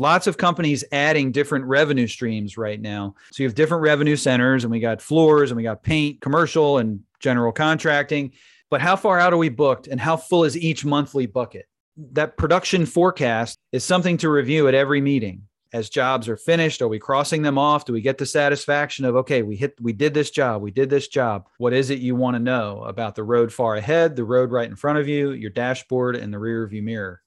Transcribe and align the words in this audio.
lots 0.00 0.26
of 0.26 0.38
companies 0.38 0.82
adding 0.92 1.30
different 1.30 1.66
revenue 1.66 2.06
streams 2.06 2.56
right 2.56 2.80
now. 2.80 3.14
So 3.32 3.42
you 3.42 3.48
have 3.48 3.54
different 3.54 3.82
revenue 3.82 4.16
centers, 4.16 4.64
and 4.64 4.70
we 4.70 4.80
got 4.80 5.02
floors, 5.02 5.50
and 5.50 5.56
we 5.56 5.62
got 5.62 5.82
paint, 5.82 6.22
commercial, 6.22 6.78
and 6.78 7.00
general 7.20 7.52
contracting. 7.52 8.32
But 8.70 8.80
how 8.80 8.96
far 8.96 9.20
out 9.20 9.34
are 9.34 9.38
we 9.38 9.50
booked, 9.50 9.86
and 9.86 10.00
how 10.00 10.16
full 10.16 10.44
is 10.44 10.56
each 10.56 10.84
monthly 10.84 11.26
bucket? 11.26 11.66
That 12.12 12.38
production 12.38 12.86
forecast 12.86 13.58
is 13.72 13.84
something 13.84 14.16
to 14.18 14.30
review 14.30 14.68
at 14.68 14.74
every 14.74 15.02
meeting. 15.02 15.42
As 15.72 15.90
jobs 15.90 16.28
are 16.28 16.36
finished, 16.36 16.82
are 16.82 16.88
we 16.88 16.98
crossing 16.98 17.42
them 17.42 17.58
off? 17.58 17.84
Do 17.84 17.92
we 17.92 18.00
get 18.00 18.18
the 18.18 18.26
satisfaction 18.26 19.04
of 19.04 19.14
okay, 19.16 19.42
we 19.42 19.54
hit, 19.54 19.74
we 19.80 19.92
did 19.92 20.14
this 20.14 20.30
job, 20.30 20.62
we 20.62 20.70
did 20.72 20.90
this 20.90 21.08
job? 21.08 21.46
What 21.58 21.74
is 21.74 21.90
it 21.90 22.00
you 22.00 22.16
want 22.16 22.34
to 22.34 22.40
know 22.40 22.82
about 22.84 23.14
the 23.14 23.22
road 23.22 23.52
far 23.52 23.76
ahead, 23.76 24.16
the 24.16 24.24
road 24.24 24.50
right 24.50 24.68
in 24.68 24.76
front 24.76 24.98
of 24.98 25.06
you, 25.06 25.30
your 25.32 25.50
dashboard, 25.50 26.16
and 26.16 26.32
the 26.32 26.38
rear 26.38 26.66
view 26.66 26.82
mirror? 26.82 27.20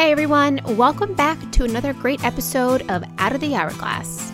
Hey 0.00 0.12
everyone, 0.12 0.62
welcome 0.78 1.12
back 1.12 1.52
to 1.52 1.64
another 1.64 1.92
great 1.92 2.24
episode 2.24 2.90
of 2.90 3.04
Out 3.18 3.34
of 3.34 3.42
the 3.42 3.54
Hourglass. 3.54 4.32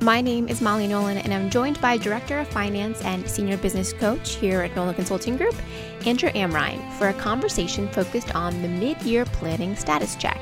My 0.00 0.20
name 0.20 0.48
is 0.48 0.60
Molly 0.60 0.88
Nolan, 0.88 1.18
and 1.18 1.32
I'm 1.32 1.48
joined 1.48 1.80
by 1.80 1.96
Director 1.96 2.40
of 2.40 2.48
Finance 2.48 3.00
and 3.02 3.30
Senior 3.30 3.58
Business 3.58 3.92
Coach 3.92 4.34
here 4.34 4.62
at 4.62 4.74
Nolan 4.74 4.96
Consulting 4.96 5.36
Group, 5.36 5.54
Andrew 6.04 6.30
Amrine, 6.30 6.82
for 6.98 7.10
a 7.10 7.14
conversation 7.14 7.86
focused 7.90 8.34
on 8.34 8.60
the 8.60 8.66
mid 8.66 9.00
year 9.02 9.24
planning 9.24 9.76
status 9.76 10.16
check. 10.16 10.40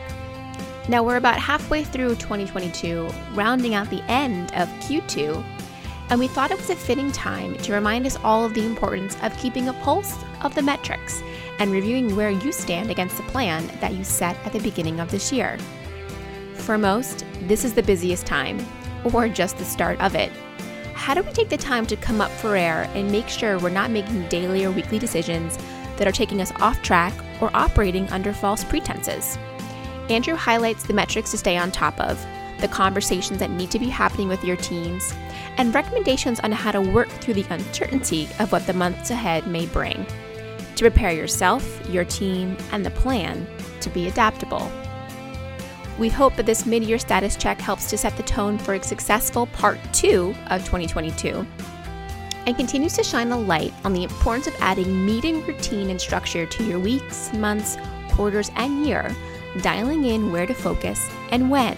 Now, 0.89 1.03
we're 1.03 1.17
about 1.17 1.39
halfway 1.39 1.85
through 1.85 2.15
2022, 2.15 3.07
rounding 3.35 3.75
out 3.75 3.91
the 3.91 4.03
end 4.11 4.55
of 4.55 4.71
Q2, 4.81 5.45
and 6.09 6.19
we 6.19 6.29
thought 6.29 6.51
it 6.51 6.57
was 6.57 6.71
a 6.71 6.77
fitting 6.77 7.13
time 7.13 7.57
to 7.59 7.75
remind 7.75 8.07
us 8.07 8.17
all 8.25 8.47
of 8.47 8.55
the 8.55 8.65
importance 8.65 9.19
of 9.23 9.37
keeping 9.37 9.69
a 9.69 9.75
pulse 9.75 10.17
of 10.41 10.55
the 10.55 10.63
metrics 10.63 11.23
and 11.59 11.71
reviewing 11.71 12.17
where 12.17 12.31
you 12.31 12.53
stand 12.53 12.91
against 12.91 13.17
the 13.17 13.23
plan 13.25 13.67
that 13.81 13.95
you 13.95 14.05
set 14.05 14.37
at 14.45 14.53
the 14.53 14.61
beginning 14.61 15.01
of 15.01 15.11
this 15.11 15.33
year. 15.33 15.59
For 16.55 16.79
most, 16.79 17.25
this 17.43 17.65
is 17.65 17.75
the 17.75 17.83
busiest 17.83 18.27
time, 18.27 18.65
or 19.13 19.29
just 19.29 19.59
the 19.59 19.65
start 19.65 20.01
of 20.01 20.15
it. 20.15 20.31
How 20.95 21.15
do 21.15 21.23
we 21.23 21.33
take 21.33 21.49
the 21.49 21.57
time 21.57 21.87
to 21.87 21.97
come 21.97 22.21
up 22.21 22.31
for 22.31 22.55
air 22.55 22.89
and 22.95 23.11
make 23.11 23.29
sure 23.29 23.59
we're 23.59 23.71
not 23.71 23.91
making 23.91 24.29
daily 24.29 24.65
or 24.65 24.71
weekly 24.71 24.99
decisions 24.99 25.59
that 25.97 26.07
are 26.07 26.13
taking 26.13 26.41
us 26.41 26.53
off 26.61 26.81
track 26.83 27.13
or 27.41 27.51
operating 27.55 28.09
under 28.11 28.33
false 28.33 28.63
pretenses? 28.63 29.37
Andrew 30.09 30.37
highlights 30.37 30.85
the 30.85 30.95
metrics 30.95 31.31
to 31.33 31.39
stay 31.39 31.57
on 31.57 31.73
top 31.73 31.99
of, 32.01 32.25
the 32.61 32.69
conversations 32.69 33.41
that 33.41 33.51
need 33.51 33.71
to 33.73 33.79
be 33.79 33.89
happening 33.89 34.29
with 34.29 34.45
your 34.45 34.57
teams, 34.57 35.13
and 35.57 35.75
recommendations 35.75 36.39
on 36.41 36.53
how 36.53 36.71
to 36.71 36.81
work 36.81 37.09
through 37.09 37.35
the 37.35 37.47
uncertainty 37.51 38.29
of 38.39 38.53
what 38.53 38.67
the 38.67 38.73
months 38.73 39.11
ahead 39.11 39.47
may 39.47 39.67
bring 39.67 40.07
to 40.77 40.85
prepare 40.85 41.13
yourself, 41.13 41.89
your 41.89 42.05
team, 42.05 42.57
and 42.73 42.85
the 42.85 42.91
plan 42.91 43.47
to 43.81 43.91
be 43.91 44.09
adaptable. 44.09 44.71
We 45.99 46.09
hope 46.09 46.37
that 46.37 46.47
this 46.47 46.67
mid 46.67 46.85
year 46.85 46.99
status 46.99 47.37
check 47.37 47.61
helps 47.61 47.91
to 47.91 47.99
set 47.99 48.17
the 48.17 48.23
tone 48.23 48.59
for 48.59 48.75
a 48.75 48.83
successful 48.83 49.47
part 49.49 49.79
two 49.93 50.35
of 50.49 50.61
2022 50.65 51.47
and 52.47 52.57
continues 52.57 52.95
to 52.95 53.05
shine 53.05 53.31
a 53.31 53.39
light 53.39 53.73
on 53.85 53.93
the 53.93 54.03
importance 54.03 54.47
of 54.47 54.57
adding 54.59 55.05
meeting 55.05 55.45
routine 55.47 55.91
and 55.91 56.01
structure 56.01 56.47
to 56.47 56.65
your 56.65 56.79
weeks, 56.79 57.33
months, 57.35 57.77
quarters, 58.11 58.51
and 58.57 58.85
year, 58.85 59.15
dialing 59.61 60.05
in 60.05 60.33
where 60.33 60.47
to 60.47 60.55
focus 60.55 61.09
and 61.31 61.51
when. 61.51 61.77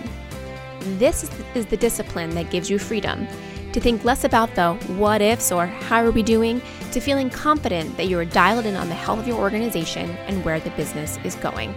This 0.98 1.30
is 1.54 1.66
the 1.66 1.76
discipline 1.76 2.30
that 2.30 2.50
gives 2.50 2.70
you 2.70 2.78
freedom 2.78 3.26
to 3.74 3.80
think 3.80 4.04
less 4.04 4.22
about 4.22 4.54
the 4.54 4.72
what 4.94 5.20
ifs 5.20 5.50
or 5.50 5.66
how 5.66 6.04
are 6.04 6.12
we 6.12 6.22
doing 6.22 6.62
to 6.92 7.00
feeling 7.00 7.28
confident 7.28 7.96
that 7.96 8.06
you 8.06 8.16
are 8.16 8.24
dialed 8.24 8.66
in 8.66 8.76
on 8.76 8.88
the 8.88 8.94
health 8.94 9.18
of 9.18 9.26
your 9.26 9.36
organization 9.36 10.10
and 10.28 10.44
where 10.44 10.60
the 10.60 10.70
business 10.70 11.18
is 11.24 11.34
going. 11.34 11.74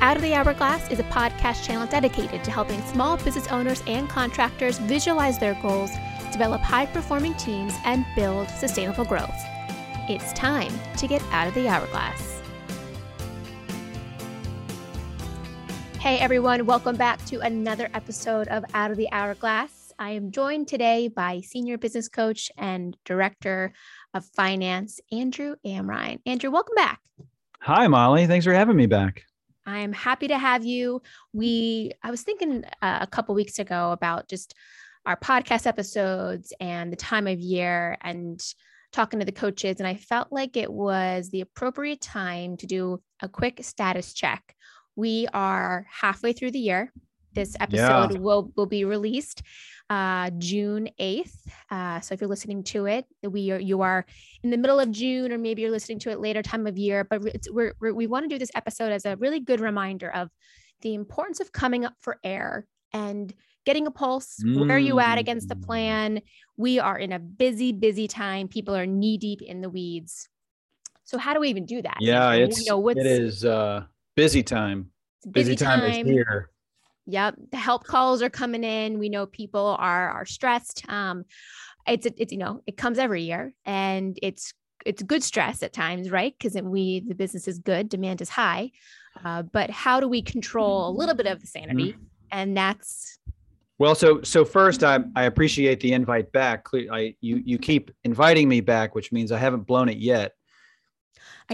Out 0.00 0.16
of 0.16 0.22
the 0.22 0.34
Hourglass 0.34 0.88
is 0.88 1.00
a 1.00 1.04
podcast 1.04 1.64
channel 1.64 1.88
dedicated 1.88 2.44
to 2.44 2.52
helping 2.52 2.80
small 2.82 3.16
business 3.16 3.48
owners 3.48 3.82
and 3.88 4.08
contractors 4.08 4.78
visualize 4.78 5.36
their 5.36 5.58
goals, 5.62 5.90
develop 6.30 6.60
high 6.60 6.86
performing 6.86 7.34
teams, 7.34 7.74
and 7.84 8.06
build 8.14 8.48
sustainable 8.48 9.04
growth. 9.04 9.34
It's 10.08 10.32
time 10.32 10.72
to 10.96 11.08
get 11.08 11.22
out 11.32 11.48
of 11.48 11.54
the 11.54 11.66
hourglass. 11.66 12.40
Hey 15.98 16.18
everyone, 16.18 16.66
welcome 16.66 16.94
back 16.94 17.24
to 17.26 17.40
another 17.40 17.90
episode 17.94 18.46
of 18.46 18.64
Out 18.74 18.92
of 18.92 18.96
the 18.96 19.08
Hourglass. 19.10 19.81
I 19.98 20.10
am 20.12 20.30
joined 20.30 20.68
today 20.68 21.08
by 21.08 21.40
Senior 21.40 21.78
Business 21.78 22.08
Coach 22.08 22.50
and 22.56 22.96
Director 23.04 23.72
of 24.14 24.24
Finance, 24.36 25.00
Andrew 25.10 25.56
Amrine. 25.66 26.20
Andrew, 26.26 26.50
welcome 26.50 26.74
back. 26.74 27.00
Hi, 27.60 27.86
Molly. 27.88 28.26
Thanks 28.26 28.44
for 28.44 28.52
having 28.52 28.76
me 28.76 28.86
back. 28.86 29.24
I'm 29.66 29.92
happy 29.92 30.28
to 30.28 30.38
have 30.38 30.64
you. 30.64 31.02
We, 31.32 31.92
I 32.02 32.10
was 32.10 32.22
thinking 32.22 32.64
uh, 32.82 32.98
a 33.00 33.06
couple 33.06 33.34
weeks 33.34 33.58
ago 33.58 33.92
about 33.92 34.28
just 34.28 34.54
our 35.06 35.16
podcast 35.16 35.66
episodes 35.66 36.52
and 36.60 36.92
the 36.92 36.96
time 36.96 37.26
of 37.26 37.38
year 37.38 37.96
and 38.00 38.40
talking 38.92 39.20
to 39.20 39.24
the 39.24 39.32
coaches, 39.32 39.78
and 39.78 39.86
I 39.86 39.94
felt 39.94 40.28
like 40.30 40.56
it 40.56 40.72
was 40.72 41.30
the 41.30 41.40
appropriate 41.40 42.00
time 42.00 42.56
to 42.58 42.66
do 42.66 43.02
a 43.20 43.28
quick 43.28 43.64
status 43.64 44.12
check. 44.12 44.54
We 44.96 45.26
are 45.32 45.86
halfway 45.90 46.32
through 46.32 46.50
the 46.50 46.58
year. 46.58 46.92
This 47.34 47.56
episode 47.58 48.12
yeah. 48.12 48.18
will 48.18 48.52
will 48.56 48.66
be 48.66 48.84
released 48.84 49.42
uh, 49.92 50.30
June 50.38 50.88
8th. 50.98 51.36
Uh, 51.70 52.00
so 52.00 52.14
if 52.14 52.20
you're 52.20 52.28
listening 52.28 52.62
to 52.64 52.86
it, 52.86 53.04
we 53.22 53.50
are, 53.50 53.60
you 53.60 53.82
are 53.82 54.06
in 54.42 54.50
the 54.50 54.56
middle 54.56 54.80
of 54.80 54.90
June, 54.90 55.32
or 55.32 55.38
maybe 55.38 55.60
you're 55.62 55.70
listening 55.70 55.98
to 56.00 56.10
it 56.10 56.18
later 56.18 56.42
time 56.42 56.66
of 56.66 56.78
year. 56.78 57.04
But 57.04 57.22
we're, 57.50 57.74
we're, 57.78 57.92
we 57.92 58.06
want 58.06 58.24
to 58.24 58.28
do 58.28 58.38
this 58.38 58.50
episode 58.54 58.90
as 58.90 59.04
a 59.04 59.16
really 59.16 59.40
good 59.40 59.60
reminder 59.60 60.10
of 60.10 60.30
the 60.80 60.94
importance 60.94 61.40
of 61.40 61.52
coming 61.52 61.84
up 61.84 61.94
for 62.00 62.18
air 62.24 62.66
and 62.94 63.32
getting 63.66 63.86
a 63.86 63.90
pulse. 63.90 64.36
Mm. 64.42 64.60
Where 64.60 64.76
are 64.76 64.78
you 64.78 64.98
at 64.98 65.18
against 65.18 65.48
the 65.48 65.56
mm. 65.56 65.64
plan? 65.64 66.22
We 66.56 66.78
are 66.78 66.98
in 66.98 67.12
a 67.12 67.18
busy, 67.18 67.72
busy 67.72 68.08
time. 68.08 68.48
People 68.48 68.74
are 68.74 68.86
knee 68.86 69.18
deep 69.18 69.42
in 69.42 69.60
the 69.60 69.68
weeds. 69.68 70.28
So 71.04 71.18
how 71.18 71.34
do 71.34 71.40
we 71.40 71.50
even 71.50 71.66
do 71.66 71.82
that? 71.82 71.98
Yeah, 72.00 72.32
it's 72.32 72.60
you 72.60 72.70
know, 72.70 72.88
it 72.88 72.96
is 72.96 73.44
uh, 73.44 73.84
busy 74.16 74.42
time. 74.42 74.90
Busy, 75.30 75.50
busy 75.52 75.56
time. 75.56 75.80
time 75.80 75.90
is 75.90 76.06
here. 76.06 76.48
Yep. 77.06 77.34
The 77.50 77.56
help 77.56 77.84
calls 77.84 78.22
are 78.22 78.30
coming 78.30 78.64
in. 78.64 78.98
We 78.98 79.08
know 79.08 79.26
people 79.26 79.76
are 79.78 80.10
are 80.10 80.24
stressed. 80.24 80.88
Um, 80.88 81.24
it's 81.86 82.06
it's 82.16 82.32
you 82.32 82.38
know 82.38 82.62
it 82.66 82.76
comes 82.76 82.98
every 82.98 83.22
year, 83.22 83.52
and 83.64 84.18
it's 84.22 84.54
it's 84.86 85.02
good 85.02 85.22
stress 85.22 85.62
at 85.62 85.72
times, 85.72 86.10
right? 86.10 86.34
Because 86.38 86.60
we 86.62 87.00
the 87.00 87.14
business 87.14 87.48
is 87.48 87.58
good, 87.58 87.88
demand 87.88 88.20
is 88.20 88.28
high, 88.28 88.70
uh, 89.24 89.42
but 89.42 89.70
how 89.70 90.00
do 90.00 90.08
we 90.08 90.22
control 90.22 90.88
a 90.88 90.92
little 90.92 91.14
bit 91.14 91.26
of 91.26 91.40
the 91.40 91.46
sanity? 91.46 91.92
Mm-hmm. 91.92 92.02
And 92.30 92.56
that's 92.56 93.18
well, 93.78 93.96
so 93.96 94.22
so 94.22 94.44
first, 94.44 94.84
I 94.84 95.00
I 95.16 95.24
appreciate 95.24 95.80
the 95.80 95.92
invite 95.92 96.30
back. 96.30 96.66
I 96.72 97.16
you 97.20 97.42
you 97.44 97.58
keep 97.58 97.90
inviting 98.04 98.48
me 98.48 98.60
back, 98.60 98.94
which 98.94 99.10
means 99.10 99.32
I 99.32 99.38
haven't 99.38 99.66
blown 99.66 99.88
it 99.88 99.98
yet. 99.98 100.34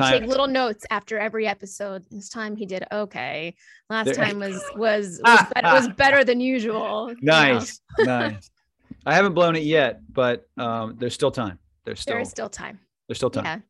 I 0.00 0.18
take 0.18 0.28
little 0.28 0.46
notes 0.46 0.84
after 0.90 1.18
every 1.18 1.46
episode. 1.46 2.04
This 2.10 2.28
time 2.28 2.56
he 2.56 2.66
did 2.66 2.84
okay. 2.90 3.54
Last 3.90 4.06
there, 4.06 4.14
time 4.14 4.38
was 4.38 4.62
was 4.76 5.20
was, 5.24 5.40
better, 5.54 5.68
was 5.68 5.88
better 5.96 6.24
than 6.24 6.40
usual. 6.40 7.14
Nice, 7.20 7.80
you 7.98 8.04
know? 8.04 8.20
nice. 8.20 8.50
I 9.06 9.14
haven't 9.14 9.34
blown 9.34 9.56
it 9.56 9.62
yet, 9.62 10.00
but 10.12 10.46
um, 10.56 10.96
there's 10.98 11.14
still 11.14 11.30
time. 11.30 11.58
There's 11.84 12.00
still 12.00 12.14
there 12.14 12.20
is 12.20 12.30
still 12.30 12.48
time. 12.48 12.78
There's 13.06 13.18
still 13.18 13.30
time. 13.30 13.44
Yeah. 13.44 13.60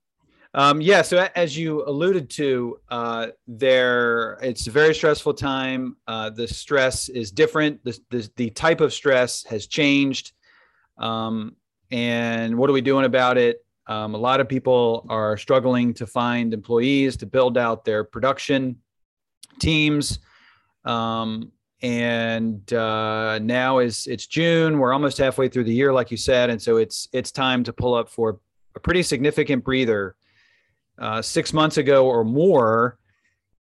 Um, 0.54 0.80
yeah. 0.80 1.02
So 1.02 1.28
as 1.36 1.56
you 1.56 1.84
alluded 1.86 2.30
to, 2.30 2.78
uh, 2.88 3.28
there 3.46 4.38
it's 4.42 4.66
a 4.66 4.70
very 4.70 4.94
stressful 4.94 5.34
time. 5.34 5.96
Uh, 6.06 6.30
the 6.30 6.48
stress 6.48 7.08
is 7.08 7.30
different. 7.30 7.84
The, 7.84 7.98
the 8.10 8.30
the 8.36 8.50
type 8.50 8.80
of 8.80 8.92
stress 8.92 9.44
has 9.44 9.66
changed. 9.66 10.32
Um, 10.96 11.54
and 11.90 12.58
what 12.58 12.68
are 12.68 12.72
we 12.72 12.80
doing 12.80 13.04
about 13.04 13.38
it? 13.38 13.64
Um, 13.88 14.14
a 14.14 14.18
lot 14.18 14.40
of 14.40 14.48
people 14.48 15.06
are 15.08 15.36
struggling 15.38 15.94
to 15.94 16.06
find 16.06 16.52
employees 16.52 17.16
to 17.16 17.26
build 17.26 17.56
out 17.56 17.84
their 17.84 18.04
production 18.04 18.76
teams. 19.58 20.18
Um, 20.84 21.52
and 21.80 22.70
uh, 22.72 23.38
now 23.40 23.78
is 23.78 24.06
it's 24.06 24.26
June. 24.26 24.78
We're 24.78 24.92
almost 24.92 25.16
halfway 25.18 25.48
through 25.48 25.64
the 25.64 25.72
year, 25.72 25.92
like 25.92 26.10
you 26.10 26.16
said, 26.16 26.50
and 26.50 26.60
so 26.60 26.76
it's 26.76 27.08
it's 27.12 27.30
time 27.30 27.62
to 27.64 27.72
pull 27.72 27.94
up 27.94 28.10
for 28.10 28.40
a 28.74 28.80
pretty 28.80 29.02
significant 29.02 29.64
breather. 29.64 30.16
Uh, 30.98 31.22
six 31.22 31.52
months 31.52 31.76
ago 31.76 32.06
or 32.06 32.24
more, 32.24 32.98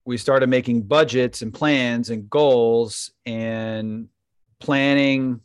we 0.06 0.18
started 0.18 0.48
making 0.48 0.84
budgets 0.84 1.42
and 1.42 1.52
plans 1.52 2.12
and 2.12 2.30
goals 2.30 3.12
and 3.26 4.08
planning 4.60 5.42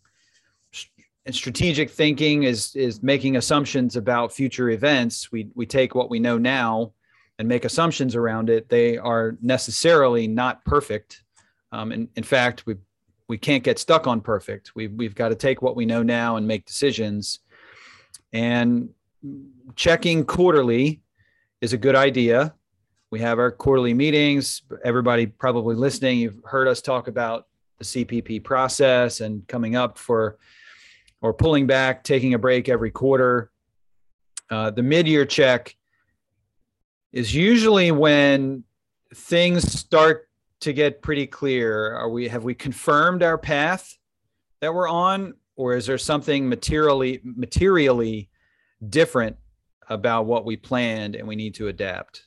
and 1.28 1.34
strategic 1.34 1.90
thinking 1.90 2.44
is 2.44 2.74
is 2.74 3.02
making 3.02 3.36
assumptions 3.36 3.96
about 3.96 4.32
future 4.32 4.70
events. 4.70 5.30
We 5.30 5.50
we 5.54 5.66
take 5.66 5.94
what 5.94 6.08
we 6.08 6.18
know 6.18 6.38
now 6.38 6.94
and 7.38 7.46
make 7.46 7.66
assumptions 7.66 8.16
around 8.16 8.48
it. 8.48 8.70
They 8.70 8.96
are 8.96 9.36
necessarily 9.42 10.26
not 10.26 10.64
perfect. 10.64 11.22
Um, 11.70 11.92
and 11.92 12.08
in 12.16 12.22
fact, 12.22 12.64
we 12.64 12.76
we 13.28 13.36
can't 13.36 13.62
get 13.62 13.78
stuck 13.78 14.06
on 14.06 14.22
perfect. 14.22 14.74
We 14.74 14.86
we've 14.86 15.14
got 15.14 15.28
to 15.28 15.34
take 15.34 15.60
what 15.60 15.76
we 15.76 15.84
know 15.84 16.02
now 16.02 16.36
and 16.36 16.48
make 16.48 16.64
decisions. 16.64 17.40
And 18.32 18.88
checking 19.76 20.24
quarterly 20.24 21.02
is 21.60 21.74
a 21.74 21.78
good 21.78 21.94
idea. 21.94 22.54
We 23.10 23.20
have 23.20 23.38
our 23.38 23.50
quarterly 23.50 23.92
meetings. 23.92 24.62
Everybody 24.82 25.26
probably 25.26 25.74
listening, 25.74 26.20
you've 26.20 26.40
heard 26.46 26.68
us 26.68 26.80
talk 26.80 27.06
about 27.06 27.48
the 27.76 27.84
CPP 27.84 28.42
process 28.44 29.20
and 29.20 29.46
coming 29.46 29.76
up 29.76 29.98
for 29.98 30.38
or 31.20 31.34
pulling 31.34 31.66
back, 31.66 32.04
taking 32.04 32.34
a 32.34 32.38
break 32.38 32.68
every 32.68 32.90
quarter. 32.90 33.50
Uh, 34.50 34.70
the 34.70 34.82
mid 34.82 35.06
year 35.06 35.24
check 35.24 35.76
is 37.12 37.34
usually 37.34 37.90
when 37.90 38.64
things 39.14 39.70
start 39.72 40.28
to 40.60 40.72
get 40.72 41.02
pretty 41.02 41.26
clear. 41.26 41.94
Are 41.94 42.08
we 42.08 42.28
have 42.28 42.44
we 42.44 42.54
confirmed 42.54 43.22
our 43.22 43.38
path 43.38 43.96
that 44.60 44.72
we're 44.74 44.88
on, 44.88 45.34
or 45.56 45.76
is 45.76 45.86
there 45.86 45.98
something 45.98 46.48
materially 46.48 47.20
materially 47.24 48.30
different 48.88 49.36
about 49.88 50.26
what 50.26 50.44
we 50.44 50.56
planned 50.56 51.14
and 51.14 51.26
we 51.26 51.36
need 51.36 51.54
to 51.56 51.68
adapt? 51.68 52.26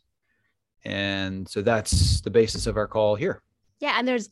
And 0.84 1.48
so 1.48 1.62
that's 1.62 2.22
the 2.22 2.32
basis 2.32 2.66
of 2.68 2.78
our 2.78 2.88
call 2.88 3.16
here. 3.16 3.44
Yeah, 3.80 3.96
and 3.98 4.08
there's 4.08 4.30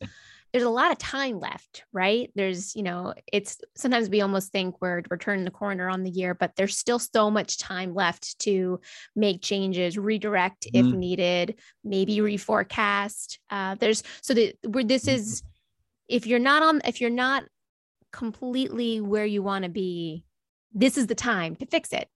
there's 0.52 0.64
a 0.64 0.70
lot 0.70 0.90
of 0.90 0.98
time 0.98 1.38
left, 1.38 1.84
right? 1.92 2.30
There's, 2.34 2.74
you 2.74 2.82
know, 2.82 3.14
it's 3.32 3.60
sometimes 3.76 4.10
we 4.10 4.20
almost 4.20 4.50
think 4.50 4.80
we're 4.80 5.02
we're 5.08 5.16
turning 5.16 5.44
the 5.44 5.50
corner 5.50 5.88
on 5.88 6.02
the 6.02 6.10
year, 6.10 6.34
but 6.34 6.56
there's 6.56 6.76
still 6.76 6.98
so 6.98 7.30
much 7.30 7.58
time 7.58 7.94
left 7.94 8.38
to 8.40 8.80
make 9.14 9.42
changes, 9.42 9.96
redirect 9.96 10.66
mm-hmm. 10.66 10.88
if 10.88 10.94
needed, 10.94 11.54
maybe 11.84 12.18
reforecast. 12.18 13.38
Uh, 13.48 13.76
there's 13.76 14.02
so 14.22 14.34
that 14.34 14.56
where 14.66 14.84
this 14.84 15.04
mm-hmm. 15.04 15.16
is, 15.16 15.42
if 16.08 16.26
you're 16.26 16.40
not 16.40 16.62
on, 16.62 16.80
if 16.84 17.00
you're 17.00 17.10
not 17.10 17.44
completely 18.12 19.00
where 19.00 19.26
you 19.26 19.42
want 19.42 19.64
to 19.64 19.70
be, 19.70 20.24
this 20.72 20.98
is 20.98 21.06
the 21.06 21.14
time 21.14 21.54
to 21.56 21.66
fix 21.66 21.92
it. 21.92 22.08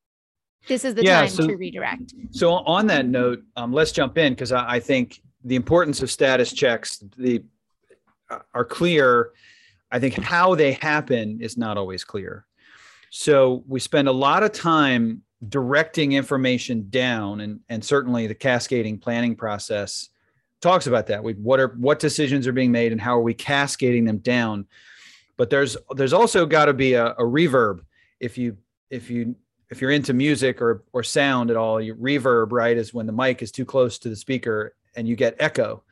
This 0.66 0.84
is 0.84 0.94
the 0.94 1.04
yeah, 1.04 1.20
time 1.20 1.28
so, 1.28 1.46
to 1.46 1.56
redirect. 1.56 2.14
So 2.30 2.54
on 2.54 2.86
that 2.88 3.06
note, 3.06 3.42
um, 3.54 3.72
let's 3.72 3.92
jump 3.92 4.18
in 4.18 4.32
because 4.32 4.50
I, 4.50 4.76
I 4.76 4.80
think 4.80 5.20
the 5.44 5.56
importance 5.56 6.02
of 6.02 6.10
status 6.10 6.52
checks, 6.52 7.04
the 7.18 7.44
are 8.54 8.64
clear. 8.64 9.30
I 9.90 9.98
think 9.98 10.14
how 10.14 10.54
they 10.54 10.72
happen 10.72 11.40
is 11.40 11.56
not 11.56 11.76
always 11.76 12.04
clear. 12.04 12.46
So 13.10 13.62
we 13.68 13.78
spend 13.80 14.08
a 14.08 14.12
lot 14.12 14.42
of 14.42 14.52
time 14.52 15.22
directing 15.48 16.12
information 16.12 16.88
down, 16.90 17.40
and, 17.40 17.60
and 17.68 17.84
certainly 17.84 18.26
the 18.26 18.34
cascading 18.34 18.98
planning 18.98 19.36
process 19.36 20.08
talks 20.60 20.86
about 20.86 21.06
that. 21.08 21.22
We 21.22 21.34
what 21.34 21.60
are 21.60 21.68
what 21.76 22.00
decisions 22.00 22.46
are 22.46 22.52
being 22.52 22.72
made 22.72 22.90
and 22.90 23.00
how 23.00 23.16
are 23.18 23.22
we 23.22 23.34
cascading 23.34 24.04
them 24.04 24.18
down. 24.18 24.66
But 25.36 25.50
there's 25.50 25.76
there's 25.90 26.12
also 26.12 26.46
got 26.46 26.66
to 26.66 26.72
be 26.72 26.94
a, 26.94 27.08
a 27.12 27.22
reverb 27.22 27.80
if 28.18 28.38
you 28.38 28.56
if 28.90 29.10
you 29.10 29.36
if 29.70 29.80
you're 29.80 29.90
into 29.90 30.14
music 30.14 30.62
or 30.62 30.82
or 30.92 31.02
sound 31.02 31.50
at 31.50 31.56
all, 31.56 31.80
you 31.80 31.94
reverb 31.94 32.50
right 32.50 32.76
is 32.76 32.94
when 32.94 33.06
the 33.06 33.12
mic 33.12 33.42
is 33.42 33.52
too 33.52 33.64
close 33.64 33.98
to 33.98 34.08
the 34.08 34.16
speaker 34.16 34.74
and 34.96 35.06
you 35.06 35.16
get 35.16 35.36
echo. 35.38 35.82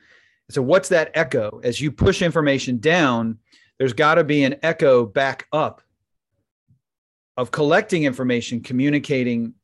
So 0.52 0.60
what's 0.60 0.90
that 0.90 1.10
echo? 1.14 1.60
As 1.64 1.80
you 1.80 1.90
push 1.90 2.20
information 2.20 2.78
down, 2.78 3.38
there's 3.78 3.94
got 3.94 4.16
to 4.16 4.24
be 4.24 4.44
an 4.44 4.56
echo 4.62 5.06
back 5.06 5.46
up 5.50 5.80
of 7.38 7.50
collecting 7.50 8.04
information, 8.04 8.60
communicating 8.60 9.54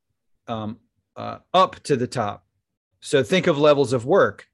um, 0.47 0.79
uh, 1.15 1.39
up 1.53 1.77
to 1.81 1.97
the 1.97 2.07
top. 2.07 2.47
So 3.01 3.23
think 3.23 3.47
of 3.47 3.59
levels 3.59 3.93
of 3.93 4.07
work. 4.07 4.47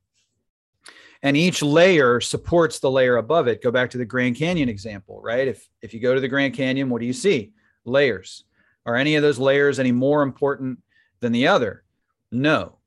And 1.23 1.37
each 1.37 1.63
layer 1.63 2.21
supports 2.21 2.81
the 2.81 2.91
layer 2.91 3.17
above 3.17 3.47
it. 3.47 3.63
Go 3.63 3.71
back 3.71 3.91
to 3.91 3.99
the 3.99 4.05
Grand 4.05 4.37
Canyon 4.37 4.69
example, 4.69 5.21
right? 5.23 5.47
If 5.47 5.67
if 5.81 5.95
you 5.95 6.01
go 6.01 6.15
to 6.15 6.21
the 6.21 6.29
Grand 6.29 6.53
Canyon, 6.53 6.91
what 6.91 7.01
do 7.01 7.07
you 7.07 7.15
see? 7.15 7.53
Layers. 7.85 8.45
Are 8.85 8.97
any 8.97 9.15
of 9.15 9.23
those 9.23 9.39
layers 9.39 9.79
any 9.79 9.93
more 9.93 10.23
important 10.23 10.81
than 11.21 11.33
the 11.33 11.47
other? 11.47 11.85
No 12.31 12.79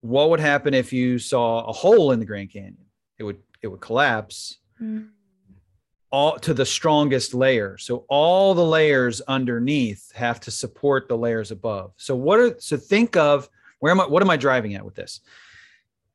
what 0.00 0.30
would 0.30 0.40
happen 0.40 0.74
if 0.74 0.92
you 0.92 1.18
saw 1.18 1.64
a 1.64 1.72
hole 1.72 2.12
in 2.12 2.18
the 2.18 2.26
Grand 2.26 2.50
Canyon? 2.52 2.76
It 3.18 3.24
would 3.24 3.38
it 3.62 3.68
would 3.68 3.80
collapse 3.80 4.58
mm. 4.80 5.08
all 6.10 6.38
to 6.38 6.54
the 6.54 6.66
strongest 6.66 7.34
layer. 7.34 7.76
So 7.78 8.04
all 8.08 8.54
the 8.54 8.64
layers 8.64 9.20
underneath 9.22 10.12
have 10.14 10.40
to 10.40 10.50
support 10.50 11.08
the 11.08 11.16
layers 11.16 11.50
above. 11.50 11.92
So 11.96 12.14
what 12.14 12.38
are 12.38 12.56
so 12.58 12.76
think 12.76 13.16
of 13.16 13.48
where 13.80 13.90
am 13.90 14.00
I 14.00 14.06
what 14.06 14.22
am 14.22 14.30
I 14.30 14.36
driving 14.36 14.74
at 14.74 14.84
with 14.84 14.94
this? 14.94 15.20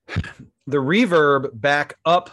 The 0.66 0.78
reverb 0.78 1.50
back 1.60 1.98
up 2.06 2.30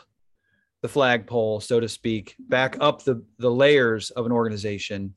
the 0.83 0.89
flagpole, 0.89 1.61
so 1.61 1.81
to 1.81 1.89
speak, 1.89 2.37
back 2.39 2.77
up 2.81 3.03
the, 3.05 3.25
the 3.39 3.51
layers 3.51 4.11
of 4.11 4.25
an 4.25 4.33
organization 4.33 5.15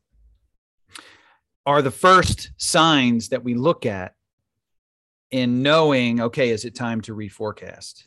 are 1.65 1.81
the 1.81 1.91
first 1.91 2.51
signs 2.57 3.29
that 3.29 3.43
we 3.43 3.53
look 3.53 3.85
at 3.85 4.13
in 5.33 5.63
knowing, 5.63 6.21
okay, 6.21 6.51
is 6.51 6.63
it 6.63 6.75
time 6.75 7.01
to 7.01 7.15
reforecast? 7.15 8.03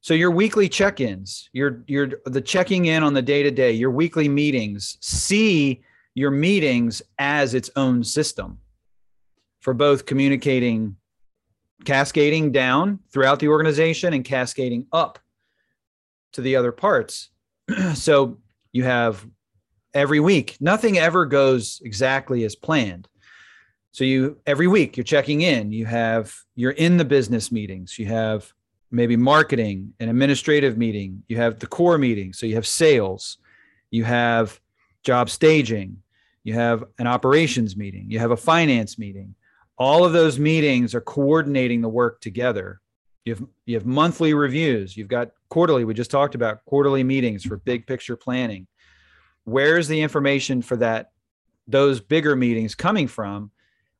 So 0.00 0.14
your 0.14 0.32
weekly 0.32 0.68
check-ins, 0.68 1.48
your 1.52 1.84
your 1.86 2.10
the 2.26 2.40
checking 2.40 2.86
in 2.86 3.02
on 3.02 3.14
the 3.14 3.22
day 3.22 3.42
to 3.44 3.50
day, 3.50 3.72
your 3.72 3.90
weekly 3.90 4.28
meetings, 4.28 4.98
see 5.00 5.82
your 6.14 6.30
meetings 6.30 7.02
as 7.18 7.54
its 7.54 7.70
own 7.76 8.02
system 8.02 8.58
for 9.60 9.74
both 9.74 10.06
communicating 10.06 10.96
cascading 11.84 12.50
down 12.50 12.98
throughout 13.12 13.38
the 13.38 13.48
organization 13.48 14.12
and 14.12 14.24
cascading 14.24 14.86
up 14.92 15.20
to 16.32 16.40
the 16.40 16.56
other 16.56 16.72
parts. 16.72 17.30
so 17.94 18.38
you 18.72 18.82
have 18.82 19.24
every 19.94 20.20
week, 20.20 20.56
nothing 20.60 20.98
ever 20.98 21.26
goes 21.26 21.80
exactly 21.84 22.44
as 22.44 22.56
planned. 22.56 23.08
So 23.96 24.04
you 24.04 24.36
every 24.44 24.66
week 24.66 24.98
you're 24.98 25.04
checking 25.04 25.40
in. 25.40 25.72
You 25.72 25.86
have 25.86 26.34
you're 26.54 26.72
in 26.72 26.98
the 26.98 27.04
business 27.06 27.50
meetings. 27.50 27.98
You 27.98 28.04
have 28.04 28.52
maybe 28.90 29.16
marketing 29.16 29.94
and 29.98 30.10
administrative 30.10 30.76
meeting. 30.76 31.22
You 31.28 31.38
have 31.38 31.60
the 31.60 31.66
core 31.66 31.96
meeting. 31.96 32.34
So 32.34 32.44
you 32.44 32.56
have 32.56 32.66
sales. 32.66 33.38
You 33.90 34.04
have 34.04 34.60
job 35.02 35.30
staging. 35.30 36.02
You 36.44 36.52
have 36.52 36.84
an 36.98 37.06
operations 37.06 37.74
meeting. 37.74 38.10
You 38.10 38.18
have 38.18 38.32
a 38.32 38.36
finance 38.36 38.98
meeting. 38.98 39.34
All 39.78 40.04
of 40.04 40.12
those 40.12 40.38
meetings 40.38 40.94
are 40.94 41.00
coordinating 41.00 41.80
the 41.80 41.88
work 41.88 42.20
together. 42.20 42.82
You 43.24 43.34
have 43.34 43.46
you 43.64 43.76
have 43.76 43.86
monthly 43.86 44.34
reviews. 44.34 44.94
You've 44.94 45.08
got 45.08 45.30
quarterly. 45.48 45.86
We 45.86 45.94
just 45.94 46.10
talked 46.10 46.34
about 46.34 46.62
quarterly 46.66 47.02
meetings 47.02 47.46
for 47.46 47.56
big 47.56 47.86
picture 47.86 48.14
planning. 48.14 48.66
Where's 49.44 49.88
the 49.88 50.02
information 50.02 50.60
for 50.60 50.76
that 50.76 51.12
those 51.66 51.98
bigger 51.98 52.36
meetings 52.36 52.74
coming 52.74 53.08
from? 53.08 53.52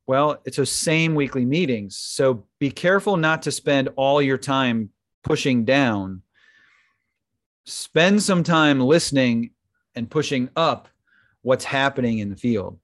Well, 0.07 0.41
it's 0.45 0.55
those 0.55 0.71
same 0.71 1.15
weekly 1.15 1.45
meetings. 1.45 1.97
So 1.97 2.45
be 2.59 2.71
careful 2.71 3.17
not 3.17 3.41
to 3.43 3.51
spend 3.51 3.89
all 3.97 4.21
your 4.21 4.37
time 4.37 4.89
pushing 5.23 5.65
down. 5.65 6.21
Spend 7.65 8.23
some 8.23 8.43
time 8.43 8.79
listening 8.79 9.51
and 9.93 10.09
pushing 10.09 10.49
up 10.55 10.87
what's 11.41 11.65
happening 11.65 12.19
in 12.19 12.29
the 12.29 12.37
field. 12.37 12.79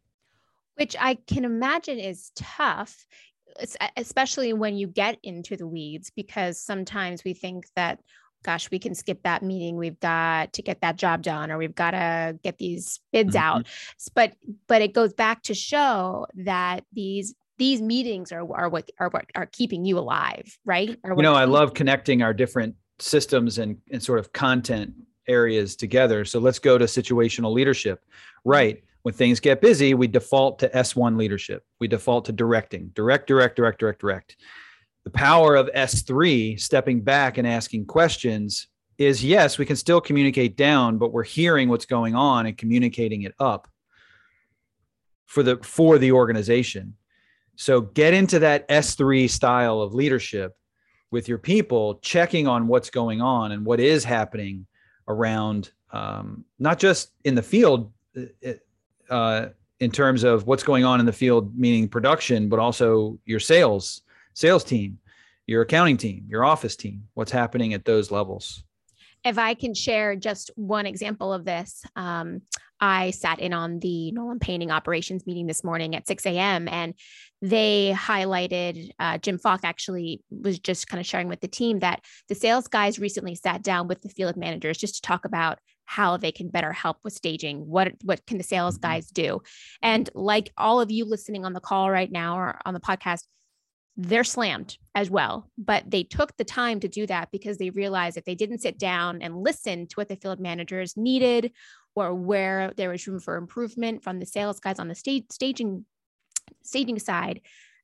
Which 0.76 0.98
I 1.00 1.16
can 1.16 1.46
imagine 1.46 1.98
is 1.98 2.32
tough, 2.36 3.06
especially 3.96 4.52
when 4.52 4.76
you 4.76 4.88
get 4.88 5.18
into 5.24 5.56
the 5.56 5.68
weeds, 5.68 6.12
because 6.14 6.60
sometimes 6.60 7.24
we 7.24 7.34
think 7.34 7.68
that 7.78 8.00
gosh, 8.44 8.70
we 8.70 8.80
can 8.80 8.94
skip 8.94 9.24
that 9.24 9.42
meeting. 9.42 9.78
We've 9.78 10.00
got 10.00 10.54
to 10.54 10.62
get 10.62 10.82
that 10.82 10.98
job 10.98 11.24
done, 11.24 11.52
or 11.52 11.58
we've 11.58 11.76
got 11.76 11.92
to 11.92 12.38
get 12.44 12.58
these 12.58 13.00
bids 13.12 13.36
mm-hmm. 13.36 13.58
out. 13.58 13.68
But 14.14 14.34
but 14.68 14.82
it 14.82 14.94
goes 14.94 15.14
back 15.14 15.44
to 15.44 15.54
show 15.54 16.28
that 16.36 16.86
these 16.94 17.34
these 17.58 17.82
meetings 17.82 18.32
are 18.32 18.42
are 18.54 18.70
what 18.70 18.90
are 19.00 19.10
what 19.10 19.26
are 19.36 19.46
keeping 19.46 19.86
you 19.86 19.98
alive, 19.98 20.58
right? 20.66 20.90
you 20.90 21.22
know, 21.22 21.34
I 21.34 21.46
love 21.46 21.74
connecting 21.74 22.22
our 22.22 22.34
different 22.34 22.76
systems 23.00 23.58
and 23.58 23.78
and 23.92 24.04
sort 24.04 24.20
of 24.20 24.34
content 24.34 24.94
areas 25.28 25.76
together. 25.76 26.26
So 26.26 26.40
let's 26.40 26.60
go 26.60 26.78
to 26.78 26.86
situational 26.86 27.54
leadership. 27.54 28.06
Right. 28.44 28.84
When 29.04 29.14
things 29.14 29.40
get 29.42 29.60
busy, 29.60 29.94
we 29.94 30.08
default 30.08 30.60
to 30.60 30.70
S1 30.70 31.18
leadership. 31.18 31.66
We 31.80 31.90
default 31.90 32.24
to 32.26 32.32
directing, 32.32 32.88
direct, 32.94 33.28
direct, 33.28 33.58
direct, 33.58 33.80
direct, 33.80 34.00
direct 34.00 34.38
the 35.04 35.10
power 35.10 35.56
of 35.56 35.70
S3, 35.76 36.60
stepping 36.60 37.02
back 37.02 37.38
and 37.38 37.48
asking 37.48 37.86
questions, 37.86 38.68
is 38.98 39.24
yes, 39.24 39.58
we 39.58 39.66
can 39.66 39.76
still 39.76 40.00
communicate 40.00 40.56
down, 40.56 40.98
but 40.98 41.12
we're 41.12 41.24
hearing 41.24 41.68
what's 41.68 41.86
going 41.86 42.16
on 42.16 42.46
and 42.46 42.58
communicating 42.58 43.24
it 43.24 43.34
up 43.40 43.68
for 45.26 45.44
the 45.44 45.58
for 45.58 45.98
the 45.98 46.12
organization. 46.12 46.96
So 47.56 47.82
get 47.82 48.14
into 48.14 48.40
that 48.40 48.68
S3 48.70 49.30
style 49.30 49.82
of 49.82 49.94
leadership 49.94 50.56
with 51.12 51.28
your 51.28 51.38
people, 51.38 52.00
checking 52.02 52.48
on 52.48 52.68
what's 52.68 52.90
going 52.90 53.22
on 53.22 53.52
and 53.52 53.66
what 53.66 53.80
is 53.80 54.04
happening 54.04 54.66
around, 55.08 55.72
um, 55.92 56.46
not 56.60 56.80
just 56.80 57.12
in 57.24 57.36
the 57.36 57.44
field, 57.44 57.92
uh, 58.18 58.54
uh 59.10 59.50
in 59.80 59.92
terms 59.92 60.24
of 60.24 60.48
what's 60.48 60.64
going 60.64 60.86
on 60.86 61.00
in 61.00 61.06
the 61.06 61.12
field, 61.12 61.58
meaning 61.58 61.90
production, 61.90 62.48
but 62.48 62.58
also 62.58 63.20
your 63.26 63.40
sales 63.40 64.04
sales 64.34 64.64
team, 64.64 65.00
your 65.48 65.62
accounting 65.62 65.98
team, 65.98 66.26
your 66.28 66.46
office 66.46 66.76
team, 66.76 67.04
what's 67.14 67.32
happening 67.32 67.74
at 67.74 67.86
those 67.86 68.12
levels. 68.12 68.64
If 69.24 69.38
I 69.38 69.54
can 69.54 69.74
share 69.74 70.16
just 70.16 70.52
one 70.56 70.86
example 70.86 71.32
of 71.32 71.46
this, 71.46 71.84
um, 71.96 72.42
I 72.80 73.12
sat 73.12 73.40
in 73.40 73.54
on 73.54 73.80
the 73.80 74.12
Nolan 74.12 74.40
Painting 74.40 74.70
operations 74.70 75.26
meeting 75.26 75.48
this 75.48 75.64
morning 75.64 75.96
at 75.96 76.06
6 76.06 76.26
a.m. 76.26 76.68
and 76.68 76.94
they 77.42 77.96
highlighted, 77.96 78.90
uh, 79.00 79.18
Jim 79.20 79.38
Falk 79.38 79.62
actually 79.64 80.22
was 80.30 80.60
just 80.60 80.90
kind 80.90 81.00
of 81.00 81.06
sharing 81.06 81.30
with 81.30 81.40
the 81.40 81.48
team 81.48 81.80
that 81.80 82.02
the 82.28 82.36
sales 82.36 82.68
guys 82.68 83.00
recently 83.00 83.36
sat 83.36 83.64
down 83.64 83.88
with 83.88 84.02
the 84.02 84.10
field 84.10 84.36
managers 84.36 84.78
just 84.78 84.96
to 84.96 85.02
talk 85.02 85.24
about 85.24 85.60
how 85.86 86.18
they 86.18 86.32
can 86.32 86.50
better 86.50 86.72
help 86.72 86.98
with 87.04 87.14
staging 87.14 87.68
what 87.68 87.92
what 88.04 88.26
can 88.26 88.38
the 88.38 88.44
sales 88.44 88.76
mm-hmm. 88.76 88.88
guys 88.88 89.08
do 89.08 89.42
and 89.82 90.10
like 90.14 90.52
all 90.58 90.80
of 90.80 90.92
you 90.92 91.04
listening 91.04 91.46
on 91.46 91.54
the 91.54 91.60
call 91.60 91.92
right 91.92 92.12
now 92.12 92.38
or 92.38 92.58
on 92.66 92.74
the 92.74 92.80
podcast 92.80 93.24
they're 93.96 94.24
slammed 94.24 94.78
as 94.96 95.10
well 95.10 95.50
but 95.58 95.84
they 95.90 96.04
took 96.04 96.36
the 96.38 96.44
time 96.44 96.80
to 96.80 96.88
do 96.88 97.06
that 97.06 97.30
because 97.32 97.58
they 97.58 97.70
realized 97.70 98.18
if 98.18 98.26
they 98.26 98.36
didn't 98.36 98.60
sit 98.60 98.80
down 98.80 99.22
and 99.22 99.44
listen 99.44 99.88
to 99.88 99.96
what 99.96 100.08
the 100.08 100.16
field 100.16 100.40
managers 100.40 100.98
needed 100.98 101.52
or 101.96 102.14
where 102.14 102.74
there 102.76 102.90
was 102.90 103.08
room 103.08 103.20
for 103.20 103.36
improvement 103.36 104.04
from 104.04 104.20
the 104.20 104.26
sales 104.26 104.60
guys 104.60 104.80
on 104.80 104.88
the 104.88 104.96
stage 104.96 105.26
staging 105.30 105.86
staging 106.64 107.00
side 107.00 107.42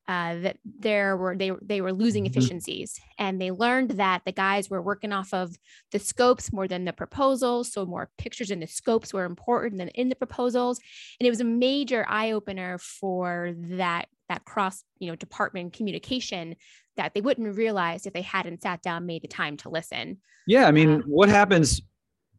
uh, 0.09 0.39
that 0.39 0.57
there 0.65 1.15
were 1.15 1.37
they 1.37 1.51
they 1.61 1.81
were 1.81 1.93
losing 1.93 2.23
mm-hmm. 2.23 2.31
efficiencies, 2.31 2.99
and 3.19 3.39
they 3.39 3.51
learned 3.51 3.91
that 3.91 4.23
the 4.25 4.31
guys 4.31 4.67
were 4.67 4.81
working 4.81 5.13
off 5.13 5.31
of 5.35 5.55
the 5.91 5.99
scopes 5.99 6.51
more 6.51 6.67
than 6.67 6.83
the 6.83 6.91
proposals. 6.91 7.71
So 7.71 7.85
more 7.85 8.09
pictures 8.17 8.49
in 8.49 8.59
the 8.59 8.65
scopes 8.65 9.13
were 9.13 9.25
important 9.25 9.77
than 9.77 9.89
in 9.89 10.09
the 10.09 10.15
proposals, 10.15 10.79
and 11.19 11.27
it 11.27 11.29
was 11.29 11.41
a 11.41 11.45
major 11.45 12.07
eye 12.09 12.31
opener 12.31 12.79
for 12.79 13.53
that 13.55 14.07
that 14.29 14.45
cross 14.45 14.83
you 14.99 15.09
know 15.09 15.15
department 15.15 15.73
communication 15.73 16.55
that 16.95 17.13
they 17.13 17.21
wouldn't 17.21 17.55
realize 17.55 18.05
if 18.05 18.13
they 18.13 18.21
hadn't 18.21 18.61
sat 18.61 18.81
down 18.81 19.05
made 19.05 19.21
the 19.21 19.27
time 19.27 19.57
to 19.57 19.69
listen. 19.69 20.17
Yeah, 20.47 20.67
I 20.67 20.71
mean, 20.71 20.89
um, 20.89 21.03
what 21.05 21.29
happens 21.29 21.81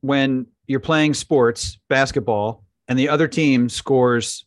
when 0.00 0.46
you're 0.66 0.80
playing 0.80 1.14
sports, 1.14 1.78
basketball, 1.88 2.64
and 2.88 2.98
the 2.98 3.08
other 3.08 3.28
team 3.28 3.68
scores 3.68 4.46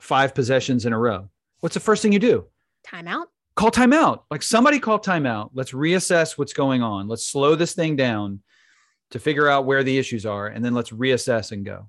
five 0.00 0.34
possessions 0.34 0.86
in 0.86 0.92
a 0.92 0.98
row? 0.98 1.28
what's 1.62 1.74
the 1.74 1.80
first 1.80 2.02
thing 2.02 2.12
you 2.12 2.18
do? 2.18 2.44
Timeout. 2.86 3.26
Call 3.54 3.70
timeout. 3.70 4.22
Like 4.30 4.42
somebody 4.42 4.78
call 4.78 4.98
timeout. 4.98 5.50
Let's 5.54 5.72
reassess 5.72 6.36
what's 6.36 6.52
going 6.52 6.82
on. 6.82 7.08
Let's 7.08 7.24
slow 7.24 7.54
this 7.54 7.74
thing 7.74 7.96
down 7.96 8.40
to 9.10 9.18
figure 9.18 9.48
out 9.48 9.64
where 9.64 9.82
the 9.84 9.96
issues 9.96 10.26
are, 10.26 10.48
and 10.48 10.64
then 10.64 10.74
let's 10.74 10.90
reassess 10.90 11.52
and 11.52 11.64
go. 11.64 11.88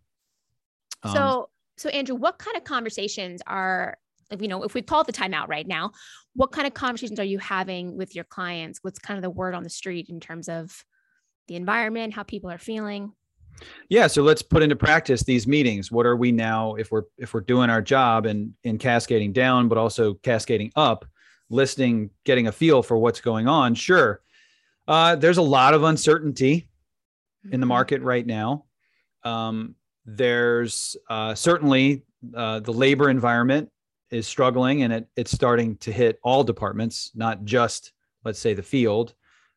Um, 1.03 1.13
so, 1.13 1.49
so 1.77 1.89
Andrew, 1.89 2.15
what 2.15 2.37
kind 2.37 2.55
of 2.55 2.63
conversations 2.63 3.41
are 3.47 3.97
you 4.39 4.47
know 4.47 4.63
if 4.63 4.73
we 4.73 4.81
call 4.81 5.03
the 5.03 5.13
timeout 5.13 5.47
right 5.47 5.67
now? 5.67 5.91
What 6.35 6.51
kind 6.51 6.67
of 6.67 6.73
conversations 6.73 7.19
are 7.19 7.25
you 7.25 7.39
having 7.39 7.95
with 7.95 8.15
your 8.15 8.23
clients? 8.23 8.79
What's 8.81 8.99
kind 8.99 9.17
of 9.17 9.21
the 9.21 9.29
word 9.29 9.53
on 9.53 9.63
the 9.63 9.69
street 9.69 10.09
in 10.09 10.19
terms 10.19 10.49
of 10.49 10.83
the 11.47 11.55
environment, 11.55 12.13
how 12.13 12.23
people 12.23 12.49
are 12.49 12.57
feeling? 12.57 13.13
Yeah, 13.89 14.07
so 14.07 14.23
let's 14.23 14.41
put 14.41 14.63
into 14.63 14.75
practice 14.75 15.23
these 15.23 15.47
meetings. 15.47 15.91
What 15.91 16.05
are 16.05 16.15
we 16.15 16.31
now 16.31 16.75
if 16.75 16.91
we're 16.91 17.03
if 17.17 17.33
we're 17.33 17.41
doing 17.41 17.69
our 17.69 17.81
job 17.81 18.25
and 18.25 18.53
in 18.63 18.77
cascading 18.77 19.33
down 19.33 19.67
but 19.67 19.77
also 19.77 20.15
cascading 20.15 20.71
up, 20.75 21.05
listening, 21.49 22.09
getting 22.23 22.47
a 22.47 22.51
feel 22.51 22.81
for 22.81 22.97
what's 22.97 23.21
going 23.21 23.47
on? 23.47 23.75
Sure. 23.75 24.21
Uh, 24.87 25.15
there's 25.15 25.37
a 25.37 25.43
lot 25.43 25.73
of 25.73 25.83
uncertainty 25.83 26.67
in 27.45 27.51
the 27.51 27.57
mm-hmm. 27.57 27.67
market 27.67 28.01
right 28.01 28.25
now. 28.25 28.65
Um, 29.23 29.75
there's 30.05 30.97
uh, 31.09 31.35
certainly 31.35 32.03
uh, 32.35 32.59
the 32.59 32.73
labor 32.73 33.09
environment 33.09 33.69
is 34.13 34.27
struggling 34.27 34.83
and 34.83 34.93
it, 34.93 35.07
it's 35.15 35.31
starting 35.31 35.77
to 35.77 35.91
hit 35.91 36.19
all 36.23 36.43
departments, 36.43 37.11
not 37.15 37.43
just, 37.43 37.91
let's 38.23 38.39
say, 38.39 38.53
the 38.53 38.63
field 38.63 39.15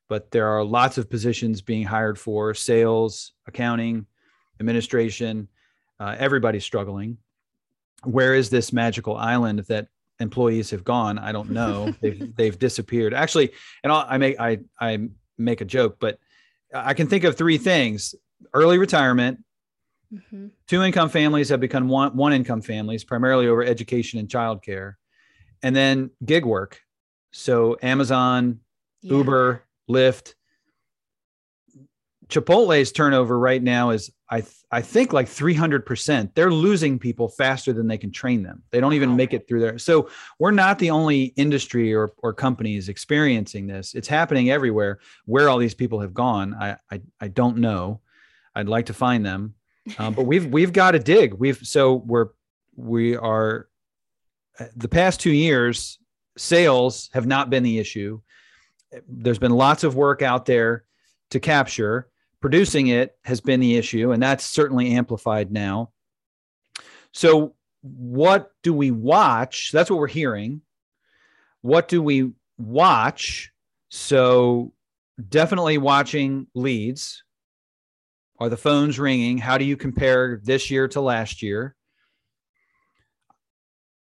but 0.09 0.31
there 0.31 0.49
are 0.49 0.65
lots 0.65 0.99
of 0.99 1.11
positions 1.11 1.61
being 1.63 1.85
hired 1.85 2.19
for 2.19 2.55
sales, 2.55 3.33
accounting, 3.47 4.07
administration. 4.61 5.49
Uh, 5.99 6.15
everybody's 6.19 6.65
struggling. 6.65 7.19
Where 8.05 8.35
is 8.35 8.51
this 8.51 8.73
magical 8.73 9.17
island 9.17 9.61
that 9.69 9.89
employees 10.21 10.71
have 10.71 10.85
gone? 10.85 11.19
I 11.19 11.33
don't 11.33 11.51
know. 11.51 11.95
they've 12.01 12.35
they've 12.37 12.59
disappeared. 12.59 13.15
Actually, 13.15 13.53
and 13.83 13.93
I'll, 13.93 14.07
I 14.09 14.19
make 14.19 14.39
I 14.39 14.59
I 14.81 15.09
make 15.39 15.61
a 15.61 15.65
joke, 15.65 15.97
but 15.99 16.19
I 16.73 16.95
can 16.95 17.09
think 17.09 17.25
of 17.25 17.37
three 17.37 17.59
things: 17.59 18.15
early 18.55 18.79
retirement. 18.79 19.43
Mm-hmm. 20.13 20.49
Two 20.69 20.83
income 20.83 21.09
families 21.09 21.49
have 21.49 21.61
become 21.61 21.89
one 21.89 22.17
one 22.17 22.33
income 22.33 22.63
families, 22.63 23.05
primarily 23.05 23.49
over 23.49 23.65
education 23.65 24.19
and 24.19 24.29
childcare, 24.29 24.95
and 25.63 25.75
then 25.75 26.11
gig 26.25 26.45
work. 26.45 26.81
So 27.33 27.77
Amazon, 27.83 28.61
yeah. 29.03 29.15
Uber, 29.15 29.65
Lyft. 29.91 30.35
Chipotle's 32.29 32.91
turnover 32.91 33.39
right 33.39 33.63
now 33.63 33.91
is 33.91 34.11
I 34.29 34.41
th- 34.41 34.53
I 34.73 34.83
think 34.83 35.13
like 35.13 35.29
300%. 35.29 36.35
They're 36.35 36.51
losing 36.51 36.99
people 36.99 37.29
faster 37.29 37.73
than 37.73 37.87
they 37.87 37.99
can 37.99 38.11
train 38.11 38.43
them. 38.43 38.65
They 38.73 38.81
don't 38.81 38.95
even 38.95 39.15
make 39.15 39.33
it 39.33 39.47
through 39.47 39.61
there. 39.61 39.79
So 39.79 40.09
we're 40.41 40.51
not 40.51 40.81
the 40.81 40.91
only 40.91 41.27
industry 41.37 41.95
or, 41.95 42.11
or 42.19 42.33
companies 42.33 42.89
experiencing 42.89 43.69
this. 43.69 43.95
It's 43.95 44.09
happening 44.09 44.51
everywhere. 44.51 44.99
Where 45.25 45.49
all 45.49 45.59
these 45.59 45.75
people 45.75 46.01
have 46.01 46.15
gone, 46.15 46.55
I 46.55 46.77
I, 46.91 47.01
I 47.21 47.29
don't 47.29 47.59
know. 47.59 48.01
I'd 48.57 48.69
like 48.69 48.87
to 48.87 48.95
find 48.95 49.25
them, 49.25 49.55
um, 49.99 50.15
but 50.15 50.25
we've 50.25 50.47
we've 50.47 50.73
got 50.73 50.93
to 50.93 50.99
dig. 50.99 51.35
We've 51.35 51.59
so 51.63 51.95
we're 51.95 52.29
we 52.75 53.17
are 53.17 53.69
the 54.75 54.89
past 54.89 55.21
two 55.21 55.33
years 55.33 55.99
sales 56.37 57.11
have 57.13 57.27
not 57.27 57.51
been 57.51 57.63
the 57.63 57.79
issue 57.79 58.21
there's 59.09 59.39
been 59.39 59.53
lots 59.53 59.85
of 59.85 59.95
work 59.95 60.23
out 60.23 60.47
there 60.47 60.85
to 61.31 61.41
capture. 61.41 62.09
Producing 62.41 62.89
it 62.89 63.17
has 63.25 63.41
been 63.41 63.61
the 63.61 63.77
issue, 63.77 64.13
and 64.13 64.23
that's 64.23 64.45
certainly 64.45 64.93
amplified 64.93 65.51
now. 65.51 65.91
So, 67.13 67.55
what 67.81 68.53
do 68.63 68.73
we 68.73 68.91
watch? 68.91 69.71
That's 69.73 69.91
what 69.91 69.99
we're 69.99 70.07
hearing. 70.07 70.61
What 71.63 71.89
do 71.89 72.03
we 72.03 72.33
watch? 72.59 73.53
So, 73.89 74.73
definitely 75.29 75.79
watching 75.79 76.47
leads. 76.55 77.25
Are 78.39 78.49
the 78.49 78.57
phones 78.57 78.99
ringing? 78.99 79.39
How 79.39 79.59
do 79.59 79.65
you 79.65 79.77
compare 79.77 80.41
this 80.45 80.71
year 80.71 80.89
to 80.89 81.01
last 81.01 81.43
year? 81.43 81.75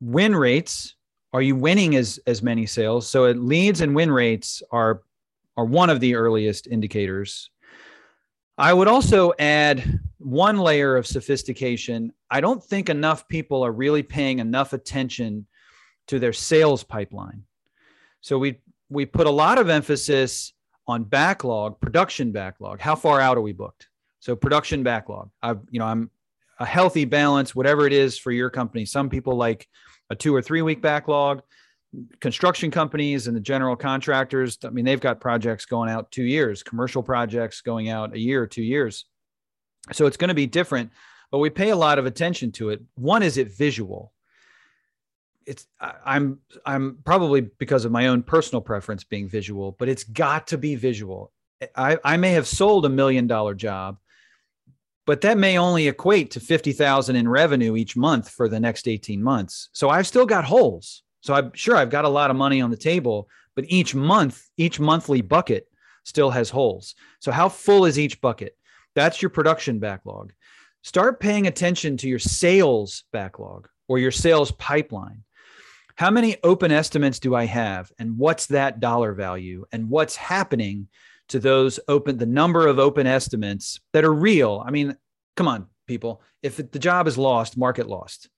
Win 0.02 0.36
rates 0.36 0.96
are 1.34 1.42
you 1.42 1.56
winning 1.56 1.96
as 1.96 2.20
as 2.28 2.44
many 2.44 2.68
sales? 2.68 3.10
So 3.10 3.24
leads 3.32 3.82
and 3.82 3.96
win 3.96 4.12
rates 4.12 4.62
are 4.72 5.02
are 5.58 5.66
one 5.66 5.90
of 5.90 6.00
the 6.00 6.16
earliest 6.16 6.68
indicators. 6.68 7.50
I 8.58 8.72
would 8.72 8.88
also 8.88 9.34
add 9.40 10.00
one 10.20 10.60
layer 10.60 10.96
of 10.96 11.08
sophistication. 11.08 12.14
I 12.30 12.40
don't 12.40 12.64
think 12.64 12.90
enough 12.90 13.28
people 13.28 13.64
are 13.64 13.72
really 13.72 14.04
paying 14.04 14.40
enough 14.40 14.74
attention 14.74 15.48
to 16.08 16.20
their 16.20 16.34
sales 16.34 16.84
pipeline. 16.84 17.44
So 18.22 18.38
we 18.38 18.62
we 18.90 19.08
put 19.08 19.26
a 19.26 19.32
lot 19.32 19.58
of 19.58 19.70
emphasis 19.70 20.54
on 20.86 21.04
backlog, 21.04 21.80
production 21.80 22.32
backlog. 22.32 22.80
How 22.80 22.96
far 22.96 23.20
out 23.20 23.38
are 23.38 23.42
we 23.42 23.54
booked? 23.54 23.88
So 24.24 24.38
production 24.38 24.84
backlog. 24.84 25.32
I 25.42 25.52
you 25.70 25.80
know, 25.80 25.86
I'm 25.86 26.10
a 26.58 26.66
healthy 26.66 27.04
balance 27.04 27.54
whatever 27.54 27.86
it 27.86 27.92
is 27.92 28.18
for 28.18 28.32
your 28.32 28.50
company. 28.50 28.86
Some 28.86 29.10
people 29.10 29.36
like 29.36 29.68
a 30.10 30.16
two 30.16 30.34
or 30.34 30.42
three 30.42 30.62
week 30.62 30.82
backlog. 30.82 31.42
Construction 32.22 32.72
companies 32.72 33.28
and 33.28 33.36
the 33.36 33.42
general 33.42 33.76
contractors, 33.76 34.58
I 34.64 34.70
mean, 34.70 34.86
they've 34.86 35.02
got 35.02 35.20
projects 35.20 35.66
going 35.66 35.90
out 35.90 36.10
two 36.10 36.24
years, 36.24 36.64
commercial 36.64 37.04
projects 37.04 37.60
going 37.60 37.90
out 37.90 38.16
a 38.16 38.20
year 38.20 38.42
or 38.42 38.48
two 38.48 38.64
years. 38.64 39.06
So 39.92 40.06
it's 40.06 40.16
going 40.16 40.30
to 40.30 40.34
be 40.34 40.48
different, 40.48 40.92
but 41.30 41.40
we 41.40 41.50
pay 41.50 41.72
a 41.72 41.76
lot 41.76 42.00
of 42.00 42.06
attention 42.06 42.54
to 42.54 42.70
it. 42.70 42.82
One 42.96 43.24
is 43.24 43.38
it 43.38 43.54
visual. 43.54 44.14
It's 45.46 45.68
I'm 45.82 46.40
I'm 46.66 47.00
probably 47.04 47.42
because 47.42 47.84
of 47.84 47.92
my 47.92 48.08
own 48.08 48.24
personal 48.24 48.62
preference 48.62 49.04
being 49.04 49.28
visual, 49.28 49.74
but 49.78 49.90
it's 49.90 50.06
got 50.06 50.48
to 50.48 50.58
be 50.58 50.76
visual. 50.76 51.34
I, 51.76 51.98
I 52.06 52.16
may 52.16 52.32
have 52.32 52.48
sold 52.48 52.86
a 52.86 52.90
million 52.90 53.28
dollar 53.28 53.54
job, 53.54 53.98
but 55.06 55.22
that 55.22 55.38
may 55.38 55.58
only 55.58 55.88
equate 55.88 56.32
to 56.32 56.40
50,000 56.40 57.16
in 57.16 57.28
revenue 57.28 57.76
each 57.76 57.98
month 57.98 58.30
for 58.30 58.48
the 58.48 58.60
next 58.60 58.88
18 58.88 59.22
months. 59.22 59.70
So 59.74 59.90
I've 59.90 60.08
still 60.08 60.26
got 60.26 60.46
holes. 60.46 61.04
So 61.22 61.34
I'm 61.34 61.52
sure 61.54 61.76
I've 61.76 61.90
got 61.90 62.06
a 62.06 62.10
lot 62.10 62.30
of 62.30 62.36
money 62.36 62.62
on 62.62 62.70
the 62.70 62.78
table, 62.78 63.30
but 63.56 63.66
each 63.68 63.96
month, 63.96 64.42
each 64.58 64.80
monthly 64.80 65.22
bucket 65.22 65.68
still 66.04 66.30
has 66.32 66.50
holes. 66.50 66.96
So 67.20 67.32
how 67.32 67.50
full 67.50 67.86
is 67.86 68.00
each 68.00 68.22
bucket? 68.22 68.58
That's 68.96 69.22
your 69.22 69.30
production 69.30 69.80
backlog. 69.80 70.34
Start 70.84 71.20
paying 71.20 71.48
attention 71.48 71.98
to 71.98 72.10
your 72.10 72.20
sales 72.20 73.06
backlog 73.14 73.70
or 73.88 74.00
your 74.00 74.12
sales 74.12 74.52
pipeline. 74.52 75.24
How 75.96 76.12
many 76.12 76.38
open 76.44 76.72
estimates 76.72 77.20
do 77.20 77.36
I 77.36 77.46
have? 77.46 77.92
And 78.00 78.18
what's 78.18 78.48
that 78.48 78.80
dollar 78.80 79.14
value? 79.14 79.66
And 79.72 79.90
what's 79.90 80.16
happening 80.16 80.88
to 81.34 81.40
those 81.40 81.80
open 81.88 82.20
the 82.20 82.28
number 82.28 82.68
of 82.68 82.78
open 82.78 83.08
estimates 83.08 83.80
that 83.92 84.06
are 84.06 84.14
real. 84.14 84.64
I 84.64 84.70
mean, 84.70 84.96
come 85.36 85.48
on, 85.48 85.66
people. 85.88 86.22
If 86.44 86.58
the 86.58 86.78
job 86.78 87.08
is 87.08 87.18
lost, 87.18 87.58
market 87.58 87.88
lost. 87.88 88.30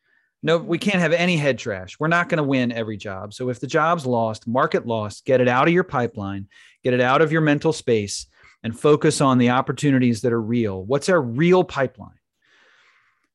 No, 0.41 0.57
we 0.57 0.77
can't 0.77 1.01
have 1.01 1.11
any 1.11 1.35
head 1.35 1.59
trash. 1.59 1.99
We're 1.99 2.07
not 2.07 2.29
going 2.29 2.37
to 2.37 2.43
win 2.43 2.71
every 2.71 2.95
job. 2.95 3.33
So 3.33 3.49
if 3.49 3.59
the 3.59 3.67
job's 3.67 4.05
lost, 4.05 4.47
market 4.47 4.87
lost, 4.87 5.25
get 5.25 5.41
it 5.41 5.49
out 5.49 5.67
of 5.67 5.73
your 5.73 5.83
pipeline, 5.83 6.47
get 6.85 6.93
it 6.93 7.01
out 7.01 7.21
of 7.21 7.33
your 7.33 7.41
mental 7.41 7.73
space 7.73 8.27
and 8.63 8.79
focus 8.79 9.19
on 9.19 9.39
the 9.39 9.49
opportunities 9.49 10.21
that 10.21 10.31
are 10.31 10.41
real. 10.41 10.81
What's 10.81 11.09
our 11.09 11.21
real 11.21 11.65
pipeline? 11.65 12.17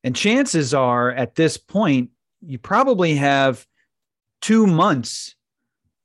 And 0.02 0.16
chances 0.16 0.72
are 0.72 1.10
at 1.10 1.34
this 1.34 1.58
point, 1.58 2.12
you 2.40 2.58
probably 2.58 3.16
have 3.16 3.66
two 4.40 4.66
months 4.66 5.34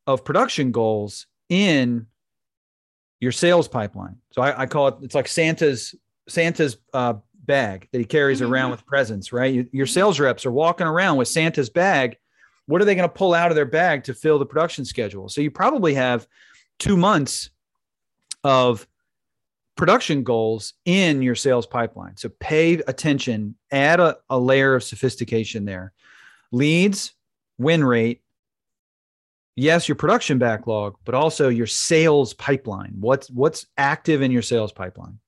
of 0.06 0.26
production 0.26 0.74
goals 0.74 1.28
in 1.48 2.08
your 3.20 3.32
sales 3.32 3.68
pipeline. 3.68 4.18
So 4.32 4.42
I, 4.42 4.62
I 4.64 4.66
call 4.66 4.88
it, 4.90 4.96
it's 5.02 5.16
like 5.16 5.28
Santa's, 5.28 5.96
Santa's 6.28 6.78
uh, 6.94 7.16
bag 7.46 7.88
that 7.92 8.00
he 8.00 8.06
carries 8.06 8.42
mm-hmm. 8.42 8.52
around 8.52 8.72
with 8.72 8.86
presents, 8.86 9.32
right? 9.32 9.54
You, 9.54 9.68
your 9.72 9.86
sales 9.86 10.20
reps 10.20 10.46
are 10.46 10.52
walking 10.52 10.88
around 10.88 11.18
with 11.18 11.28
Santa's 11.28 11.70
bag. 11.70 12.18
What 12.66 12.82
are 12.82 12.86
they 12.86 12.96
going 12.96 13.08
to 13.08 13.14
pull 13.14 13.34
out 13.34 13.52
of 13.52 13.56
their 13.56 13.66
bag 13.66 14.04
to 14.06 14.14
fill 14.14 14.40
the 14.40 14.46
production 14.46 14.86
schedule? 14.86 15.30
So 15.30 15.42
you 15.42 15.52
probably 15.52 15.94
have 15.94 16.28
two 16.80 16.98
months 16.98 17.52
of 18.44 18.88
production 19.76 20.24
goals 20.24 20.74
in 20.86 21.22
your 21.22 21.36
sales 21.36 21.68
pipeline. 21.68 22.18
So 22.18 22.30
pay 22.40 22.76
attention, 22.88 23.56
add 23.72 24.00
a, 24.00 24.18
a 24.30 24.40
layer 24.40 24.74
of 24.74 24.84
sophistication 24.84 25.66
there. 25.66 25.94
Leads, 26.52 27.14
win 27.58 27.84
rate, 27.84 28.22
yes, 29.56 29.88
your 29.88 29.96
production 29.96 30.38
backlog, 30.38 30.96
but 31.06 31.16
also 31.16 31.50
your 31.50 31.68
sales 31.68 32.34
pipeline. 32.34 32.96
What's 33.00 33.30
what's 33.30 33.66
active 33.78 34.22
in 34.22 34.32
your 34.32 34.42
sales 34.42 34.72
pipeline? 34.72 35.20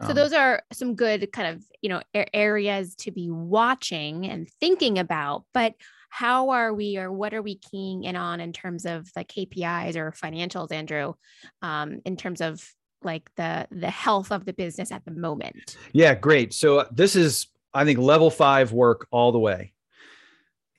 So 0.00 0.08
um, 0.08 0.14
those 0.14 0.32
are 0.32 0.62
some 0.72 0.94
good 0.94 1.30
kind 1.32 1.54
of, 1.54 1.64
you 1.80 1.88
know, 1.88 2.02
areas 2.32 2.94
to 2.96 3.10
be 3.10 3.30
watching 3.30 4.26
and 4.26 4.48
thinking 4.60 4.98
about, 4.98 5.44
but 5.52 5.74
how 6.08 6.50
are 6.50 6.74
we 6.74 6.98
or 6.98 7.12
what 7.12 7.34
are 7.34 7.42
we 7.42 7.56
keying 7.56 8.04
in 8.04 8.16
on 8.16 8.40
in 8.40 8.52
terms 8.52 8.84
of 8.84 9.12
the 9.14 9.24
KPIs 9.24 9.96
or 9.96 10.12
financials, 10.12 10.72
Andrew, 10.72 11.14
um, 11.62 12.00
in 12.04 12.16
terms 12.16 12.40
of 12.40 12.66
like 13.02 13.30
the 13.36 13.66
the 13.70 13.90
health 13.90 14.30
of 14.30 14.44
the 14.44 14.52
business 14.52 14.92
at 14.92 15.04
the 15.04 15.10
moment? 15.10 15.76
Yeah, 15.92 16.14
great. 16.14 16.52
So 16.52 16.80
uh, 16.80 16.84
this 16.90 17.16
is 17.16 17.46
I 17.74 17.84
think 17.84 17.98
level 17.98 18.30
5 18.30 18.72
work 18.72 19.06
all 19.10 19.32
the 19.32 19.38
way. 19.38 19.72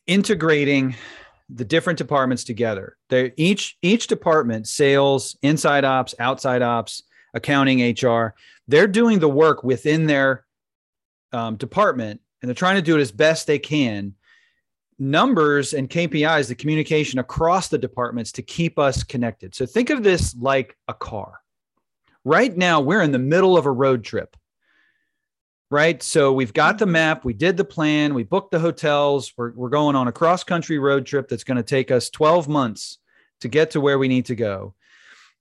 Integrating 0.05 0.95
the 1.53 1.65
different 1.65 1.97
departments 1.97 2.43
together. 2.43 2.97
They 3.09 3.33
each 3.37 3.77
each 3.81 4.07
department, 4.07 4.67
sales, 4.67 5.37
inside 5.41 5.85
ops, 5.85 6.15
outside 6.19 6.61
ops, 6.61 7.03
accounting, 7.33 7.81
HR, 7.81 8.35
they're 8.67 8.87
doing 8.87 9.19
the 9.19 9.29
work 9.29 9.63
within 9.63 10.05
their 10.05 10.45
um, 11.31 11.55
department 11.55 12.21
and 12.41 12.49
they're 12.49 12.55
trying 12.55 12.75
to 12.75 12.81
do 12.81 12.97
it 12.97 13.01
as 13.01 13.11
best 13.11 13.47
they 13.47 13.59
can 13.59 14.13
numbers 14.99 15.73
and 15.73 15.89
KPIs, 15.89 16.47
the 16.47 16.55
communication 16.55 17.19
across 17.19 17.67
the 17.67 17.77
departments 17.77 18.31
to 18.33 18.41
keep 18.41 18.79
us 18.79 19.03
connected. 19.03 19.55
So 19.55 19.65
think 19.65 19.89
of 19.89 20.03
this 20.03 20.35
like 20.35 20.77
a 20.87 20.93
car. 20.93 21.39
Right 22.23 22.55
now, 22.55 22.79
we're 22.79 23.01
in 23.01 23.11
the 23.11 23.19
middle 23.19 23.57
of 23.57 23.65
a 23.65 23.71
road 23.71 24.03
trip. 24.03 24.35
Right. 25.73 26.03
So 26.03 26.31
we've 26.31 26.53
got 26.53 26.77
the 26.77 26.85
mm-hmm. 26.85 26.91
map, 26.91 27.25
we 27.25 27.33
did 27.33 27.57
the 27.57 27.65
plan, 27.65 28.13
we 28.13 28.21
booked 28.21 28.51
the 28.51 28.59
hotels. 28.59 29.33
We're, 29.35 29.53
we're 29.53 29.69
going 29.69 29.95
on 29.95 30.07
a 30.07 30.11
cross 30.11 30.43
country 30.43 30.77
road 30.77 31.07
trip 31.07 31.27
that's 31.27 31.43
going 31.43 31.57
to 31.57 31.63
take 31.63 31.89
us 31.89 32.11
12 32.11 32.47
months 32.47 32.99
to 33.41 33.47
get 33.47 33.71
to 33.71 33.81
where 33.81 33.97
we 33.97 34.07
need 34.07 34.27
to 34.27 34.35
go. 34.35 34.75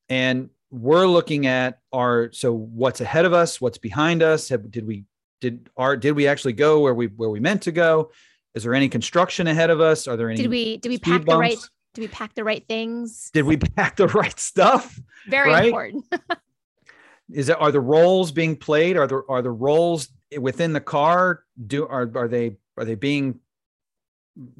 And 0.08 0.48
we're 0.70 1.06
looking 1.06 1.46
at 1.46 1.80
our 1.92 2.30
so 2.32 2.50
what's 2.50 3.02
ahead 3.02 3.26
of 3.26 3.34
us, 3.34 3.60
what's 3.60 3.76
behind 3.76 4.22
us. 4.22 4.48
Have, 4.48 4.70
did 4.70 4.86
we 4.86 5.04
did 5.42 5.68
our 5.76 5.98
did 5.98 6.12
we 6.12 6.26
actually 6.26 6.54
go 6.54 6.80
where 6.80 6.94
we 6.94 7.08
where 7.08 7.28
we 7.28 7.38
meant 7.38 7.60
to 7.64 7.72
go? 7.72 8.10
Is 8.54 8.62
there 8.62 8.72
any 8.72 8.88
construction 8.88 9.48
ahead 9.48 9.68
of 9.68 9.82
us? 9.82 10.08
Are 10.08 10.16
there 10.16 10.30
any? 10.30 10.40
Did 10.40 10.50
we 10.50 10.78
did 10.78 10.88
we 10.88 10.98
pack 10.98 11.26
bumps? 11.26 11.26
the 11.26 11.38
right? 11.38 11.58
Did 11.92 12.00
we 12.00 12.08
pack 12.08 12.34
the 12.34 12.44
right 12.44 12.66
things? 12.66 13.30
Did 13.34 13.44
we 13.44 13.58
pack 13.58 13.96
the 13.96 14.08
right 14.08 14.40
stuff? 14.40 14.98
Very 15.28 15.50
right? 15.50 15.66
important. 15.66 16.06
Is 17.30 17.48
that 17.48 17.58
are 17.58 17.70
the 17.70 17.80
roles 17.80 18.32
being 18.32 18.56
played? 18.56 18.96
Are 18.96 19.06
there 19.06 19.30
are 19.30 19.42
the 19.42 19.50
roles 19.50 20.08
within 20.38 20.72
the 20.72 20.80
car? 20.80 21.44
Do 21.66 21.86
are 21.86 22.10
are 22.14 22.28
they 22.28 22.56
are 22.76 22.84
they 22.84 22.94
being 22.94 23.40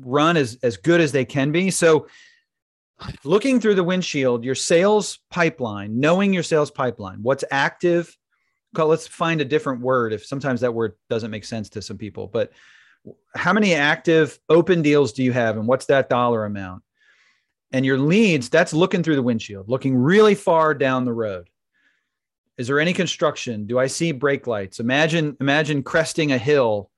run 0.00 0.36
as 0.36 0.58
as 0.62 0.76
good 0.76 1.00
as 1.00 1.12
they 1.12 1.24
can 1.24 1.52
be? 1.52 1.70
So 1.70 2.06
looking 3.24 3.60
through 3.60 3.74
the 3.74 3.84
windshield, 3.84 4.44
your 4.44 4.54
sales 4.54 5.18
pipeline, 5.30 5.98
knowing 5.98 6.32
your 6.32 6.42
sales 6.42 6.70
pipeline, 6.70 7.22
what's 7.22 7.44
active. 7.50 8.16
Let's 8.74 9.06
find 9.06 9.40
a 9.40 9.44
different 9.44 9.82
word 9.82 10.12
if 10.12 10.24
sometimes 10.24 10.62
that 10.62 10.72
word 10.72 10.94
doesn't 11.10 11.30
make 11.30 11.44
sense 11.44 11.68
to 11.70 11.82
some 11.82 11.98
people, 11.98 12.26
but 12.26 12.52
how 13.34 13.52
many 13.52 13.74
active 13.74 14.38
open 14.48 14.80
deals 14.80 15.12
do 15.12 15.22
you 15.22 15.32
have 15.32 15.56
and 15.56 15.66
what's 15.66 15.86
that 15.86 16.08
dollar 16.08 16.44
amount? 16.44 16.82
And 17.72 17.84
your 17.84 17.98
leads, 17.98 18.48
that's 18.48 18.72
looking 18.72 19.02
through 19.02 19.16
the 19.16 19.22
windshield, 19.22 19.68
looking 19.68 19.96
really 19.96 20.34
far 20.34 20.74
down 20.74 21.04
the 21.04 21.12
road. 21.12 21.48
Is 22.58 22.66
there 22.66 22.80
any 22.80 22.92
construction? 22.92 23.66
Do 23.66 23.78
I 23.78 23.86
see 23.86 24.12
brake 24.12 24.46
lights? 24.46 24.80
Imagine 24.80 25.36
imagine 25.40 25.82
cresting 25.82 26.32
a 26.32 26.38
hill, 26.38 26.90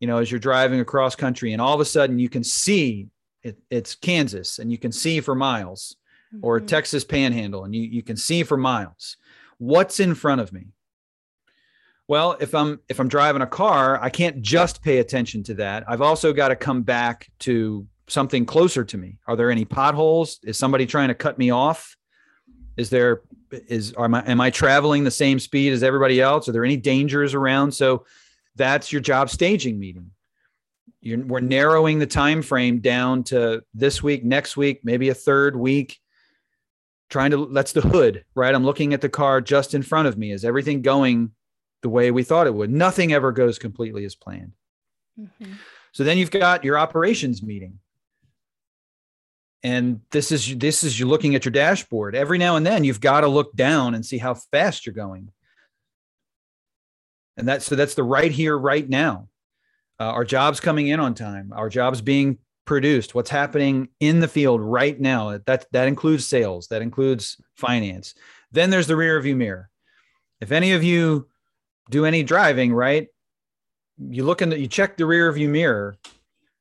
you 0.00 0.06
know, 0.06 0.18
as 0.18 0.30
you're 0.30 0.40
driving 0.40 0.80
across 0.80 1.14
country 1.14 1.52
and 1.52 1.62
all 1.62 1.74
of 1.74 1.80
a 1.80 1.84
sudden 1.84 2.18
you 2.18 2.28
can 2.28 2.44
see 2.44 3.08
it, 3.42 3.56
it's 3.70 3.94
Kansas 3.94 4.58
and 4.58 4.70
you 4.72 4.78
can 4.78 4.92
see 4.92 5.20
for 5.20 5.34
miles 5.34 5.96
mm-hmm. 6.34 6.44
or 6.44 6.60
Texas 6.60 7.04
panhandle 7.04 7.64
and 7.64 7.74
you, 7.74 7.82
you 7.82 8.02
can 8.02 8.16
see 8.16 8.42
for 8.42 8.56
miles. 8.56 9.16
What's 9.58 10.00
in 10.00 10.14
front 10.14 10.40
of 10.40 10.52
me? 10.52 10.66
Well, 12.08 12.36
if 12.40 12.54
I'm 12.54 12.80
if 12.88 13.00
I'm 13.00 13.08
driving 13.08 13.42
a 13.42 13.46
car, 13.46 14.00
I 14.00 14.10
can't 14.10 14.40
just 14.40 14.82
pay 14.82 14.98
attention 14.98 15.42
to 15.44 15.54
that. 15.54 15.84
I've 15.88 16.02
also 16.02 16.32
got 16.32 16.48
to 16.48 16.56
come 16.56 16.82
back 16.82 17.28
to 17.40 17.86
something 18.08 18.46
closer 18.46 18.84
to 18.84 18.98
me. 18.98 19.18
Are 19.26 19.34
there 19.34 19.50
any 19.50 19.64
potholes? 19.64 20.38
Is 20.44 20.56
somebody 20.56 20.86
trying 20.86 21.08
to 21.08 21.14
cut 21.14 21.38
me 21.38 21.50
off? 21.50 21.96
Is 22.76 22.90
there 22.90 23.22
is 23.50 23.92
are 23.94 24.08
my 24.08 24.22
am 24.26 24.40
I 24.40 24.50
traveling 24.50 25.04
the 25.04 25.10
same 25.10 25.38
speed 25.38 25.72
as 25.72 25.82
everybody 25.82 26.20
else? 26.20 26.48
Are 26.48 26.52
there 26.52 26.64
any 26.64 26.76
dangers 26.76 27.34
around? 27.34 27.72
So 27.72 28.04
that's 28.54 28.92
your 28.92 29.00
job 29.00 29.30
staging 29.30 29.78
meeting. 29.78 30.10
You're, 31.00 31.24
we're 31.24 31.40
narrowing 31.40 31.98
the 31.98 32.06
time 32.06 32.42
frame 32.42 32.80
down 32.80 33.22
to 33.24 33.62
this 33.74 34.02
week, 34.02 34.24
next 34.24 34.56
week, 34.56 34.80
maybe 34.82 35.08
a 35.08 35.14
third 35.14 35.56
week. 35.56 35.98
Trying 37.08 37.30
to 37.30 37.46
that's 37.52 37.72
the 37.72 37.82
hood, 37.82 38.24
right? 38.34 38.54
I'm 38.54 38.64
looking 38.64 38.92
at 38.92 39.00
the 39.00 39.08
car 39.08 39.40
just 39.40 39.74
in 39.74 39.82
front 39.82 40.08
of 40.08 40.18
me. 40.18 40.32
Is 40.32 40.44
everything 40.44 40.82
going 40.82 41.30
the 41.82 41.88
way 41.88 42.10
we 42.10 42.24
thought 42.24 42.48
it 42.48 42.54
would. 42.54 42.70
Nothing 42.70 43.12
ever 43.12 43.30
goes 43.30 43.60
completely 43.60 44.04
as 44.04 44.16
planned. 44.16 44.52
Mm-hmm. 45.18 45.52
So 45.92 46.02
then 46.02 46.18
you've 46.18 46.32
got 46.32 46.64
your 46.64 46.78
operations 46.78 47.44
meeting. 47.44 47.78
And 49.62 50.00
this 50.10 50.30
is 50.30 50.56
this 50.58 50.84
is 50.84 50.98
you 50.98 51.06
looking 51.06 51.34
at 51.34 51.44
your 51.44 51.52
dashboard. 51.52 52.14
Every 52.14 52.38
now 52.38 52.56
and 52.56 52.64
then 52.64 52.84
you've 52.84 53.00
got 53.00 53.22
to 53.22 53.28
look 53.28 53.54
down 53.54 53.94
and 53.94 54.04
see 54.04 54.18
how 54.18 54.34
fast 54.34 54.86
you're 54.86 54.94
going. 54.94 55.30
And 57.36 57.48
that's 57.48 57.66
so 57.66 57.74
that's 57.74 57.94
the 57.94 58.04
right 58.04 58.30
here, 58.30 58.56
right 58.56 58.88
now. 58.88 59.28
Uh, 59.98 60.04
our 60.04 60.24
jobs 60.24 60.60
coming 60.60 60.88
in 60.88 61.00
on 61.00 61.14
time, 61.14 61.52
our 61.54 61.68
jobs 61.68 62.00
being 62.00 62.38
produced, 62.66 63.14
what's 63.14 63.30
happening 63.30 63.88
in 64.00 64.20
the 64.20 64.28
field 64.28 64.60
right 64.60 65.00
now. 65.00 65.38
That 65.46 65.66
that 65.72 65.88
includes 65.88 66.26
sales, 66.26 66.68
that 66.68 66.82
includes 66.82 67.40
finance. 67.56 68.14
Then 68.52 68.70
there's 68.70 68.86
the 68.86 68.96
rear 68.96 69.20
view 69.20 69.36
mirror. 69.36 69.70
If 70.40 70.52
any 70.52 70.72
of 70.72 70.84
you 70.84 71.28
do 71.90 72.04
any 72.04 72.22
driving, 72.22 72.72
right? 72.72 73.08
You 73.98 74.24
look 74.24 74.42
in 74.42 74.50
the, 74.50 74.58
you 74.58 74.66
check 74.66 74.96
the 74.96 75.06
rear 75.06 75.30
view 75.32 75.48
mirror 75.48 75.96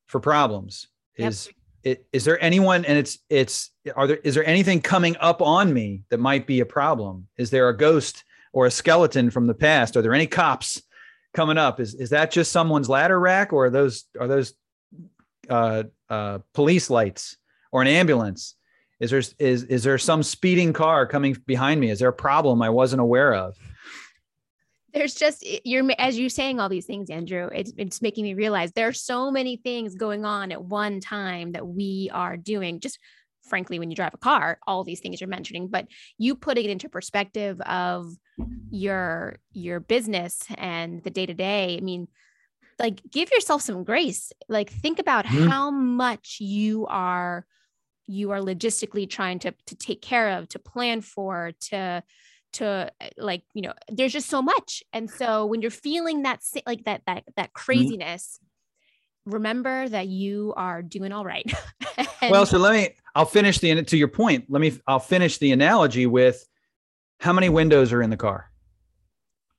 for 0.08 0.20
problems. 0.20 0.88
Yep. 1.18 1.30
Is 1.30 1.50
is 1.86 2.26
there 2.26 2.44
anyone, 2.44 2.84
and 2.86 2.98
it's, 2.98 3.20
it's, 3.30 3.70
are 3.96 4.08
there, 4.08 4.18
is 4.18 4.34
there 4.34 4.46
anything 4.46 4.82
coming 4.82 5.16
up 5.20 5.42
on 5.42 5.72
me 5.72 6.02
that 6.10 6.20
might 6.20 6.48
be 6.48 6.60
a 6.60 6.66
problem? 6.66 7.28
Is 7.38 7.52
there 7.52 7.70
a 7.70 7.78
ghost 7.78 8.24
or 8.54 8.66
a 8.66 8.72
skeleton 8.72 9.30
from 9.30 9.46
the 9.46 9.54
past? 9.54 9.96
Are 9.96 10.02
there 10.02 10.14
any 10.14 10.26
cops 10.26 10.82
coming 11.34 11.58
up? 11.58 11.80
Is, 11.80 11.94
is 11.94 12.10
that 12.10 12.32
just 12.32 12.52
someone's 12.52 12.90
ladder 12.90 13.20
rack 13.20 13.54
or 13.54 13.66
are 13.66 13.70
those, 13.70 14.06
are 14.20 14.28
those 14.28 14.54
uh, 15.50 15.84
uh, 16.10 16.40
police 16.54 16.90
lights 16.90 17.38
or 17.72 17.84
an 17.84 17.88
ambulance? 17.88 18.56
Is 19.00 19.12
there, 19.12 19.22
is, 19.38 19.64
is 19.64 19.84
there 19.84 19.98
some 19.98 20.24
speeding 20.24 20.74
car 20.74 21.06
coming 21.06 21.38
behind 21.46 21.80
me? 21.80 21.92
Is 21.92 22.00
there 22.00 22.10
a 22.10 22.14
problem 22.14 22.62
I 22.62 22.70
wasn't 22.70 23.02
aware 23.02 23.36
of? 23.36 23.58
There's 24.96 25.14
just 25.14 25.46
you're 25.66 25.86
as 26.00 26.18
you're 26.18 26.30
saying 26.30 26.60
all 26.60 26.70
these 26.70 26.86
things 26.86 27.10
andrew 27.10 27.50
it's, 27.54 27.74
it's 27.78 28.02
making 28.02 28.24
me 28.24 28.34
realize 28.34 28.72
there 28.72 28.88
are 28.88 28.94
so 28.94 29.30
many 29.30 29.58
things 29.58 29.94
going 29.94 30.26
on 30.26 30.52
at 30.52 30.64
one 30.64 31.00
time 31.00 31.52
that 31.52 31.68
we 31.68 32.10
are 32.14 32.38
doing 32.38 32.80
just 32.80 32.98
frankly 33.44 33.78
when 33.78 33.92
you 33.92 33.96
drive 33.96 34.14
a 34.14 34.18
car 34.18 34.58
all 34.66 34.84
these 34.84 35.02
things 35.02 35.22
you're 35.22 35.28
mentioning 35.28 35.68
but 35.68 35.86
you 36.18 36.34
put 36.34 36.58
it 36.58 36.66
into 36.66 36.90
perspective 36.90 37.60
of 37.62 38.12
your 38.72 39.38
your 39.52 39.80
business 39.80 40.42
and 40.58 41.04
the 41.04 41.12
day 41.12 41.26
to 41.26 41.34
day 41.34 41.78
i 41.78 41.82
mean 41.82 42.08
like 42.80 43.02
give 43.12 43.30
yourself 43.32 43.62
some 43.62 43.84
grace 43.84 44.32
like 44.50 44.70
think 44.70 45.00
about 45.00 45.26
mm-hmm. 45.26 45.48
how 45.48 45.70
much 45.70 46.38
you 46.40 46.86
are 46.88 47.46
you 48.08 48.32
are 48.32 48.40
logistically 48.40 49.10
trying 49.10 49.40
to 49.40 49.54
to 49.66 49.76
take 49.76 50.02
care 50.02 50.38
of 50.38 50.48
to 50.48 50.60
plan 50.60 51.02
for 51.02 51.52
to 51.60 52.02
to 52.56 52.92
eh, 53.02 53.10
like 53.18 53.44
you 53.54 53.62
know 53.62 53.74
there's 53.90 54.14
just 54.14 54.30
so 54.30 54.42
much 54.42 54.84
and 54.94 55.10
so 55.10 55.46
when 55.46 55.62
you're 55.62 55.72
feeling 55.72 56.24
that 56.24 56.42
like 56.66 56.84
that 56.86 57.02
that 57.08 57.24
that 57.36 57.48
mm-hmm. 57.48 57.54
craziness 57.54 58.40
mm-hmm. 58.40 59.34
remember 59.34 59.88
that 59.90 60.08
you 60.08 60.54
are 60.58 60.82
doing 60.82 61.12
all 61.12 61.26
right 61.26 61.52
and- 62.22 62.32
well 62.32 62.46
so 62.46 62.58
let 62.58 62.74
me 62.74 62.90
i'll 63.16 63.26
finish 63.26 63.60
the 63.60 63.84
to 63.84 63.98
your 63.98 64.08
point 64.08 64.46
let 64.50 64.60
me 64.62 64.74
i'll 64.88 65.00
finish 65.00 65.38
the 65.38 65.52
analogy 65.52 66.06
with 66.06 66.48
how 67.20 67.34
many 67.34 67.50
windows 67.50 67.94
are 67.94 68.02
in 68.02 68.10
the 68.10 68.18
car 68.18 68.52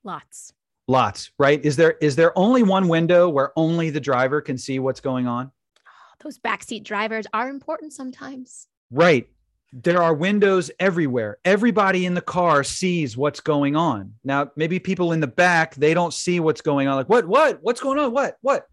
lots 0.04 0.52
Lots, 0.88 1.32
right? 1.38 1.64
Is 1.64 1.76
there 1.76 1.96
is 2.00 2.14
there 2.14 2.36
only 2.38 2.62
one 2.62 2.86
window 2.86 3.28
where 3.28 3.52
only 3.56 3.90
the 3.90 4.00
driver 4.00 4.40
can 4.40 4.56
see 4.56 4.78
what's 4.78 5.00
going 5.00 5.26
on? 5.26 5.50
Those 6.22 6.38
backseat 6.38 6.84
drivers 6.84 7.26
are 7.34 7.48
important 7.48 7.92
sometimes. 7.92 8.68
Right. 8.90 9.28
There 9.72 10.02
are 10.02 10.14
windows 10.14 10.70
everywhere. 10.78 11.38
Everybody 11.44 12.06
in 12.06 12.14
the 12.14 12.20
car 12.20 12.62
sees 12.64 13.16
what's 13.16 13.40
going 13.40 13.76
on. 13.76 14.14
Now, 14.24 14.50
maybe 14.56 14.78
people 14.78 15.12
in 15.12 15.20
the 15.20 15.26
back, 15.26 15.74
they 15.74 15.92
don't 15.92 16.14
see 16.14 16.40
what's 16.40 16.60
going 16.60 16.88
on. 16.88 16.96
Like, 16.96 17.08
what, 17.08 17.26
what, 17.26 17.58
what's 17.62 17.80
going 17.80 17.98
on? 17.98 18.12
What, 18.12 18.36
what? 18.40 18.66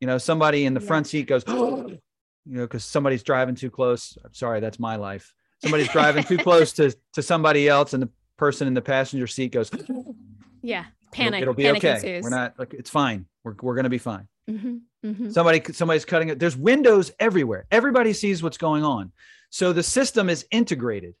You 0.00 0.06
know, 0.06 0.18
somebody 0.18 0.64
in 0.64 0.74
the 0.74 0.80
Yeah. 0.80 0.86
front 0.86 1.06
seat 1.06 1.26
goes, 1.26 1.44
oh. 1.46 1.88
you 1.88 1.98
know, 2.46 2.62
because 2.62 2.84
somebody's 2.84 3.22
driving 3.22 3.54
too 3.54 3.70
close. 3.70 4.16
I'm 4.24 4.32
sorry, 4.34 4.60
that's 4.60 4.78
my 4.80 4.96
life. 4.96 5.32
Somebody's 5.60 5.88
driving 5.88 6.24
too 6.24 6.38
close 6.38 6.72
to 6.74 6.96
to 7.14 7.22
somebody 7.22 7.68
else, 7.68 7.92
and 7.92 8.02
the 8.02 8.08
person 8.36 8.68
in 8.68 8.74
the 8.74 8.80
passenger 8.80 9.26
seat 9.26 9.50
goes, 9.52 9.72
"It'll- 9.74 10.14
Yeah. 10.62 10.84
Panic. 11.10 11.42
It'll 11.42 11.52
be 11.54 11.64
panic 11.64 11.84
okay. 11.84 11.94
ensues. 11.94 12.22
We're 12.22 12.30
not 12.30 12.54
like 12.58 12.74
it's 12.74 12.90
fine. 12.90 13.26
We're 13.42 13.54
we're 13.60 13.74
gonna 13.74 13.88
be 13.88 13.98
fine. 13.98 14.28
Mhm, 14.48 14.80
mhm. 15.04 15.32
Somebody 15.32 15.62
somebody's 15.72 16.04
cutting 16.04 16.30
it. 16.30 16.38
There's 16.38 16.56
windows 16.56 17.12
everywhere. 17.20 17.66
Everybody 17.70 18.12
sees 18.12 18.42
what's 18.42 18.56
going 18.58 18.84
on. 18.84 19.12
So 19.50 19.72
the 19.72 19.82
system 19.82 20.28
is 20.30 20.46
integrated. 20.50 21.14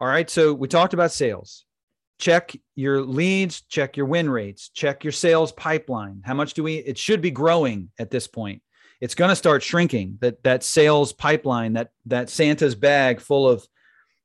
All 0.00 0.08
right. 0.08 0.28
So 0.28 0.54
we 0.54 0.68
talked 0.68 0.94
about 0.94 1.12
sales. 1.12 1.64
Check 2.18 2.54
your 2.74 3.02
leads, 3.02 3.62
check 3.62 3.96
your 3.96 4.04
win 4.04 4.28
rates, 4.28 4.68
check 4.68 5.04
your 5.04 5.12
sales 5.12 5.52
pipeline. 5.52 6.20
How 6.24 6.34
much 6.34 6.52
do 6.52 6.62
we 6.62 6.76
it 6.76 6.98
should 6.98 7.22
be 7.22 7.30
growing 7.30 7.90
at 7.98 8.10
this 8.10 8.26
point? 8.26 8.62
It's 9.00 9.14
going 9.14 9.30
to 9.30 9.36
start 9.36 9.62
shrinking. 9.62 10.18
That 10.20 10.42
that 10.42 10.62
sales 10.62 11.14
pipeline, 11.14 11.72
that 11.74 11.92
that 12.06 12.28
Santa's 12.28 12.74
bag 12.74 13.20
full 13.20 13.48
of 13.48 13.66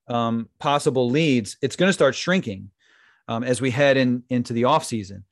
um, 0.10 0.50
possible 0.60 1.10
leads, 1.10 1.58
it's 1.62 1.78
going 1.78 1.90
to 1.90 1.94
start 1.94 2.16
shrinking 2.16 2.70
um, 3.30 3.44
as 3.46 3.62
we 3.62 3.72
head 3.72 3.96
in 3.96 4.24
into 4.30 4.52
the 4.52 4.66
off 4.66 4.84
season. 4.84 5.24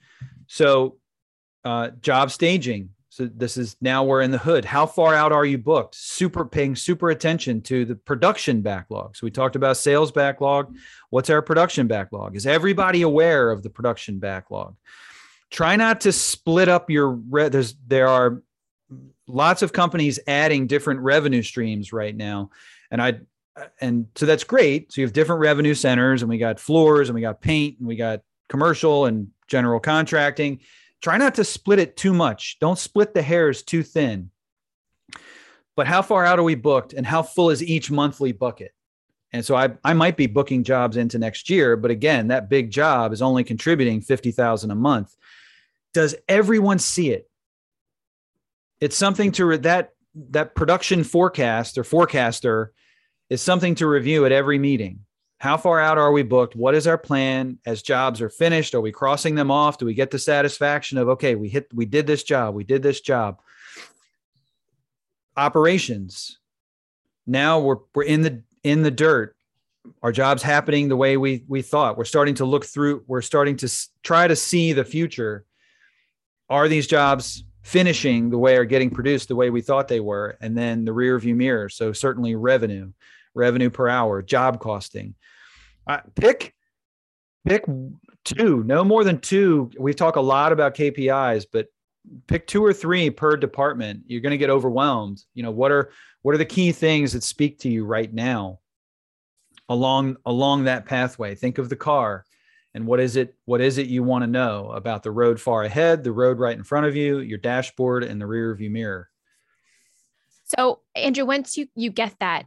So 0.47 0.97
uh, 1.63 1.89
job 2.01 2.31
staging. 2.31 2.89
So 3.09 3.27
this 3.27 3.57
is 3.57 3.75
now 3.79 4.03
we're 4.03 4.21
in 4.21 4.31
the 4.31 4.39
hood. 4.39 4.65
How 4.65 4.87
far 4.87 5.13
out 5.13 5.31
are 5.31 5.45
you 5.45 5.59
booked? 5.59 5.93
Super 5.93 6.45
paying 6.45 6.75
super 6.75 7.11
attention 7.11 7.61
to 7.61 7.85
the 7.85 7.95
production 7.95 8.61
backlog. 8.61 9.15
So 9.15 9.25
we 9.25 9.29
talked 9.29 9.55
about 9.55 9.77
sales 9.77 10.11
backlog. 10.11 10.75
What's 11.11 11.29
our 11.29 11.43
production 11.43 11.85
backlog? 11.85 12.35
Is 12.35 12.47
everybody 12.47 13.03
aware 13.03 13.51
of 13.51 13.61
the 13.61 13.69
production 13.69 14.17
backlog? 14.17 14.75
Try 15.51 15.75
not 15.75 16.01
to 16.01 16.11
split 16.11 16.69
up 16.69 16.89
your 16.89 17.11
re- 17.11 17.49
there's 17.49 17.75
there 17.85 18.07
are 18.07 18.41
lots 19.27 19.61
of 19.61 19.73
companies 19.73 20.19
adding 20.25 20.65
different 20.65 21.01
revenue 21.01 21.43
streams 21.43 21.93
right 21.93 22.15
now. 22.15 22.49
And 22.89 22.99
I 22.99 23.19
and 23.79 24.07
so 24.15 24.25
that's 24.25 24.43
great. 24.43 24.91
So 24.91 25.01
you 25.01 25.05
have 25.05 25.13
different 25.13 25.41
revenue 25.41 25.75
centers 25.75 26.23
and 26.23 26.29
we 26.29 26.39
got 26.39 26.59
floors 26.59 27.09
and 27.09 27.15
we 27.15 27.21
got 27.21 27.41
paint 27.41 27.77
and 27.77 27.87
we 27.87 27.95
got 27.95 28.21
commercial 28.49 29.05
and 29.05 29.27
general 29.47 29.79
contracting 29.79 30.61
try 31.03 31.17
not 31.17 31.35
to 31.35 31.43
split 31.43 31.79
it 31.79 31.97
too 31.97 32.13
much. 32.13 32.57
Don't 32.59 32.79
split 32.79 33.13
the 33.13 33.21
hairs 33.21 33.61
too 33.61 33.83
thin. 33.83 34.31
But 35.75 35.85
how 35.85 36.01
far 36.01 36.25
out 36.25 36.39
are 36.39 36.43
we 36.43 36.55
booked 36.55 36.93
and 36.93 37.05
how 37.05 37.23
full 37.23 37.49
is 37.49 37.61
each 37.61 37.91
monthly 37.91 38.31
bucket? 38.31 38.71
And 39.33 39.43
so 39.43 39.55
I, 39.55 39.71
I 39.83 39.93
might 39.93 40.15
be 40.15 40.27
booking 40.27 40.63
jobs 40.63 40.95
into 40.95 41.19
next 41.19 41.49
year, 41.49 41.75
but 41.75 41.91
again, 41.91 42.27
that 42.27 42.49
big 42.49 42.71
job 42.71 43.11
is 43.11 43.21
only 43.21 43.43
contributing 43.43 43.99
50,000 43.99 44.71
a 44.71 44.75
month. 44.75 45.13
Does 45.93 46.15
everyone 46.29 46.79
see 46.79 47.09
it? 47.11 47.29
It's 48.79 48.95
something 48.95 49.31
to 49.33 49.45
re- 49.45 49.57
that 49.57 49.89
that 50.29 50.53
production 50.55 51.03
forecast 51.03 51.77
or 51.77 51.83
forecaster 51.83 52.71
is 53.29 53.41
something 53.41 53.75
to 53.75 53.87
review 53.87 54.25
at 54.25 54.31
every 54.31 54.59
meeting. 54.59 54.99
How 55.43 55.57
far 55.57 55.81
out 55.81 55.97
are 55.97 56.13
we 56.13 56.23
booked? 56.23 56.55
What 56.55 56.73
is 56.73 56.87
our 56.87 56.97
plan 56.97 57.59
as 57.65 57.81
jobs 57.81 58.21
are 58.21 58.29
finished? 58.29 58.73
Are 58.73 58.79
we 58.79 58.93
crossing 58.93 59.35
them 59.35 59.51
off? 59.51 59.77
Do 59.77 59.85
we 59.85 59.93
get 59.93 60.09
the 60.09 60.17
satisfaction 60.17 60.97
of 60.97 61.09
okay, 61.09 61.35
we 61.35 61.49
hit 61.49 61.67
we 61.73 61.85
did 61.85 62.07
this 62.07 62.23
job, 62.23 62.55
we 62.55 62.63
did 62.63 62.81
this 62.81 63.01
job. 63.01 63.41
Operations. 65.35 66.39
Now 67.27 67.59
we're 67.59 67.79
we're 67.93 68.03
in 68.03 68.21
the 68.21 68.41
in 68.63 68.83
the 68.83 68.89
dirt. 68.89 69.35
Our 70.01 70.13
job's 70.13 70.43
happening 70.43 70.87
the 70.87 70.95
way 70.95 71.17
we 71.17 71.43
we 71.49 71.61
thought. 71.61 71.97
We're 71.97 72.05
starting 72.05 72.35
to 72.35 72.45
look 72.45 72.63
through, 72.63 73.03
we're 73.07 73.21
starting 73.21 73.57
to 73.57 73.69
try 74.01 74.29
to 74.29 74.37
see 74.37 74.71
the 74.71 74.85
future. 74.85 75.43
Are 76.49 76.69
these 76.69 76.87
jobs 76.87 77.43
finishing 77.63 78.29
the 78.29 78.37
way 78.37 78.55
or 78.55 78.63
getting 78.63 78.89
produced 78.89 79.27
the 79.27 79.35
way 79.35 79.49
we 79.49 79.59
thought 79.59 79.89
they 79.89 79.99
were? 79.99 80.37
And 80.39 80.57
then 80.57 80.85
the 80.85 80.93
rear 80.93 81.19
view 81.19 81.35
mirror. 81.35 81.67
So 81.67 81.91
certainly 81.91 82.33
revenue, 82.33 82.93
revenue 83.33 83.69
per 83.69 83.89
hour, 83.89 84.21
job 84.21 84.61
costing. 84.61 85.15
Uh, 85.87 85.99
pick 86.15 86.53
pick 87.45 87.65
two, 88.23 88.63
no 88.63 88.83
more 88.83 89.03
than 89.03 89.19
two. 89.19 89.69
We 89.77 89.93
talk 89.93 90.15
a 90.15 90.21
lot 90.21 90.51
about 90.51 90.75
KPIs, 90.75 91.45
but 91.51 91.67
pick 92.27 92.47
two 92.47 92.63
or 92.63 92.73
three 92.73 93.09
per 93.09 93.35
department. 93.37 94.03
You're 94.07 94.21
going 94.21 94.31
to 94.31 94.37
get 94.37 94.49
overwhelmed. 94.49 95.23
You 95.33 95.43
know, 95.43 95.51
what 95.51 95.71
are 95.71 95.91
what 96.21 96.35
are 96.35 96.39
the 96.39 96.45
key 96.45 96.71
things 96.71 97.13
that 97.13 97.23
speak 97.23 97.59
to 97.59 97.69
you 97.69 97.85
right 97.85 98.13
now 98.13 98.59
along 99.69 100.17
along 100.25 100.65
that 100.65 100.85
pathway? 100.85 101.35
Think 101.35 101.57
of 101.57 101.69
the 101.69 101.75
car 101.75 102.25
and 102.73 102.87
what 102.87 102.99
is 102.99 103.15
it 103.15 103.35
what 103.45 103.61
is 103.61 103.77
it 103.77 103.87
you 103.87 104.03
want 104.03 104.23
to 104.23 104.27
know 104.27 104.71
about 104.71 105.03
the 105.03 105.11
road 105.11 105.39
far 105.39 105.63
ahead, 105.63 106.03
the 106.03 106.11
road 106.11 106.39
right 106.39 106.57
in 106.57 106.63
front 106.63 106.85
of 106.85 106.95
you, 106.95 107.19
your 107.19 107.37
dashboard 107.37 108.03
and 108.03 108.19
the 108.19 108.27
rear 108.27 108.53
view 108.55 108.69
mirror. 108.69 109.09
So, 110.57 110.81
Andrew, 110.95 111.25
once 111.25 111.57
you 111.57 111.67
you 111.75 111.89
get 111.89 112.15
that 112.19 112.45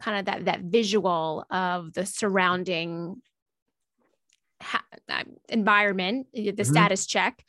kind 0.00 0.18
of 0.18 0.24
that 0.26 0.44
that 0.44 0.60
visual 0.62 1.44
of 1.50 1.92
the 1.94 2.04
surrounding 2.04 3.22
ha- 4.60 4.84
uh, 5.08 5.24
environment, 5.48 6.26
the 6.34 6.52
Mhm. 6.52 6.66
status 6.66 7.06
check, 7.06 7.44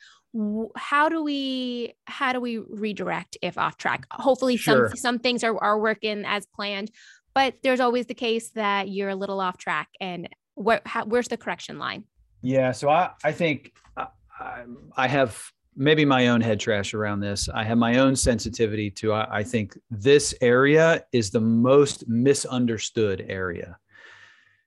how 0.76 1.08
do 1.08 1.22
we 1.22 1.94
how 2.06 2.32
do 2.32 2.40
we 2.40 2.58
redirect 2.58 3.36
if 3.42 3.58
off 3.58 3.76
track? 3.76 4.06
Hopefully, 4.10 4.56
Sure. 4.56 4.88
some 4.88 4.96
some 4.96 5.18
things 5.18 5.44
are 5.44 5.56
are 5.62 5.78
working 5.78 6.24
as 6.24 6.46
planned, 6.46 6.90
but 7.34 7.56
there's 7.62 7.80
always 7.80 8.06
the 8.06 8.14
case 8.14 8.50
that 8.50 8.88
you're 8.88 9.10
a 9.10 9.16
little 9.16 9.40
off 9.40 9.58
track. 9.58 9.88
And 10.00 10.28
where 10.54 10.80
how, 10.86 11.04
where's 11.04 11.28
the 11.28 11.36
correction 11.36 11.78
line? 11.78 12.04
Yeah, 12.42 12.72
so 12.72 12.88
I 12.88 13.10
I 13.24 13.32
think 13.32 13.72
I- 13.96 14.64
I 14.96 15.08
have 15.08 15.50
maybe 15.78 16.04
my 16.04 16.28
own 16.28 16.40
head 16.40 16.58
trash 16.58 16.92
around 16.92 17.20
this. 17.20 17.48
I 17.48 17.62
have 17.64 17.78
my 17.78 17.98
own 17.98 18.16
sensitivity 18.16 18.90
to. 18.92 19.12
I, 19.12 19.38
I 19.38 19.42
think 19.44 19.78
this 19.90 20.34
area 20.40 21.04
is 21.12 21.30
the 21.30 21.40
most 21.40 22.08
misunderstood 22.08 23.24
area. 23.28 23.78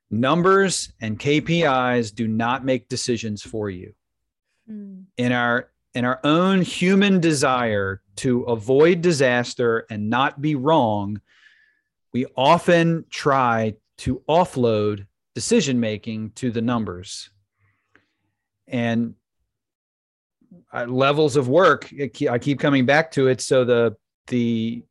Numbers 0.10 0.92
and 1.02 1.20
KPIs 1.20 2.16
do 2.16 2.28
not 2.28 2.66
make 2.66 2.90
decisions 2.90 3.44
for 3.44 3.70
you. 3.70 3.94
Hmm. 4.68 5.02
In 5.18 5.32
our 5.32 5.70
in 5.94 6.06
our 6.06 6.22
own 6.24 6.62
human 6.62 7.20
desire 7.20 8.02
to 8.16 8.44
avoid 8.44 9.02
disaster 9.02 9.86
and 9.90 10.10
not 10.10 10.42
be 10.42 10.56
wrong, 10.56 11.20
we 12.14 12.26
often 12.38 13.04
try 13.10 13.76
to 13.98 14.22
offload 14.30 15.06
decision 15.36 15.80
making 15.82 16.32
to 16.32 16.50
the 16.50 16.62
numbers 16.62 17.30
and 18.72 19.16
Uh, 20.74 20.86
levels 20.86 21.38
of 21.38 21.48
work 21.48 21.90
i 22.30 22.38
keep 22.38 22.60
coming 22.60 22.86
back 22.86 23.10
to 23.12 23.28
it. 23.28 23.40
So 23.40 23.64
the 23.64 23.96
the 24.28 24.84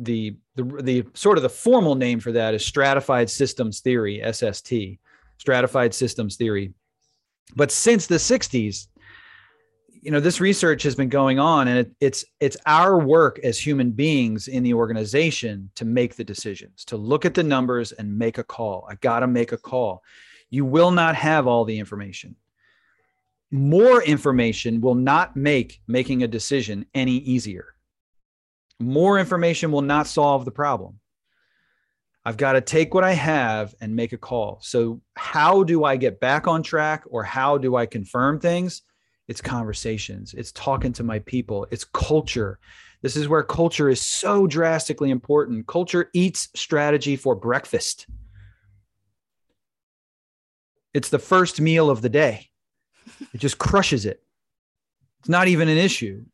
the 0.00 0.36
the 0.56 0.64
the 0.82 1.06
sort 1.14 1.38
of 1.38 1.42
the 1.42 1.48
formal 1.48 1.94
name 1.94 2.18
for 2.18 2.32
that 2.32 2.54
is 2.54 2.66
stratified 2.66 3.30
systems 3.30 3.80
theory 3.80 4.20
sst 4.32 4.98
stratified 5.38 5.94
systems 5.94 6.36
theory. 6.36 6.72
But 7.54 7.70
since 7.70 8.06
the 8.06 8.16
60s 8.16 8.88
you 10.04 10.10
know 10.10 10.20
this 10.20 10.40
research 10.40 10.82
has 10.82 10.94
been 10.94 11.08
going 11.08 11.38
on 11.38 11.68
and 11.68 11.78
it, 11.78 11.92
it's 12.00 12.24
it's 12.40 12.56
our 12.66 12.98
work 12.98 13.38
as 13.44 13.58
human 13.58 13.90
beings 13.90 14.48
in 14.48 14.62
the 14.62 14.74
organization 14.74 15.70
to 15.76 15.84
make 15.84 16.16
the 16.16 16.24
decisions 16.24 16.84
to 16.86 16.96
look 16.96 17.24
at 17.24 17.34
the 17.34 17.42
numbers 17.42 17.92
and 17.92 18.18
make 18.18 18.38
a 18.38 18.44
call. 18.44 18.86
I 18.90 18.96
got 18.96 19.20
to 19.20 19.26
make 19.26 19.52
a 19.52 19.56
call. 19.56 20.02
You 20.50 20.64
will 20.64 20.90
not 20.90 21.14
have 21.14 21.46
all 21.46 21.64
the 21.64 21.78
information 21.78 22.36
more 23.54 24.02
information 24.02 24.80
will 24.80 24.96
not 24.96 25.36
make 25.36 25.80
making 25.86 26.24
a 26.24 26.28
decision 26.28 26.86
any 26.92 27.18
easier. 27.18 27.76
More 28.80 29.16
information 29.16 29.70
will 29.70 29.80
not 29.80 30.08
solve 30.08 30.44
the 30.44 30.50
problem. 30.50 30.98
I've 32.24 32.36
got 32.36 32.54
to 32.54 32.60
take 32.60 32.94
what 32.94 33.04
i 33.04 33.12
have 33.12 33.72
and 33.80 33.94
make 33.94 34.12
a 34.12 34.18
call. 34.18 34.58
So 34.62 35.02
how 35.14 35.62
do 35.62 35.84
i 35.84 35.94
get 35.94 36.18
back 36.18 36.48
on 36.48 36.64
track 36.64 37.04
or 37.06 37.22
how 37.22 37.56
do 37.56 37.76
i 37.76 37.86
confirm 37.86 38.40
things? 38.40 38.82
It's 39.28 39.40
conversations. 39.40 40.34
It's 40.34 40.50
talking 40.50 40.92
to 40.94 41.04
my 41.04 41.20
people. 41.20 41.68
It's 41.70 41.84
culture. 41.84 42.58
This 43.02 43.14
is 43.14 43.28
where 43.28 43.44
culture 43.44 43.88
is 43.88 44.00
so 44.00 44.48
drastically 44.48 45.10
important. 45.10 45.68
Culture 45.68 46.10
eats 46.12 46.48
strategy 46.56 47.14
for 47.14 47.36
breakfast. 47.36 48.08
It's 50.92 51.10
the 51.10 51.20
first 51.20 51.60
meal 51.60 51.88
of 51.88 52.02
the 52.02 52.08
day 52.08 52.50
it 53.32 53.38
just 53.38 53.58
crushes 53.58 54.06
it 54.06 54.22
it's 55.20 55.28
not 55.28 55.48
even 55.48 55.68
an 55.68 55.78
issue 55.78 56.24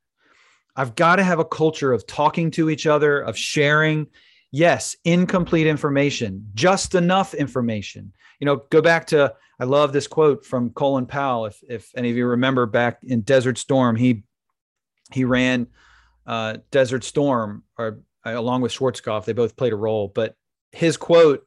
i've 0.76 0.94
got 0.94 1.16
to 1.16 1.22
have 1.22 1.38
a 1.38 1.44
culture 1.44 1.92
of 1.92 2.06
talking 2.06 2.50
to 2.50 2.70
each 2.70 2.86
other 2.86 3.20
of 3.20 3.36
sharing 3.36 4.06
Yes, 4.52 4.96
incomplete 5.04 5.66
information, 5.66 6.50
just 6.54 6.94
enough 6.94 7.34
information. 7.34 8.12
You 8.40 8.46
know, 8.46 8.56
go 8.70 8.82
back 8.82 9.06
to 9.08 9.34
I 9.60 9.64
love 9.64 9.92
this 9.92 10.06
quote 10.06 10.44
from 10.44 10.70
Colin 10.70 11.06
Powell. 11.06 11.46
If 11.46 11.62
if 11.68 11.90
any 11.94 12.10
of 12.10 12.16
you 12.16 12.26
remember 12.26 12.66
back 12.66 12.98
in 13.02 13.20
Desert 13.20 13.58
Storm, 13.58 13.94
he 13.94 14.24
he 15.12 15.24
ran 15.24 15.68
uh, 16.26 16.58
Desert 16.70 17.04
Storm 17.04 17.62
or 17.78 18.00
uh, 18.26 18.32
along 18.34 18.62
with 18.62 18.72
Schwarzkopf. 18.72 19.24
They 19.24 19.32
both 19.32 19.56
played 19.56 19.72
a 19.72 19.76
role, 19.76 20.08
but 20.08 20.34
his 20.72 20.96
quote: 20.96 21.46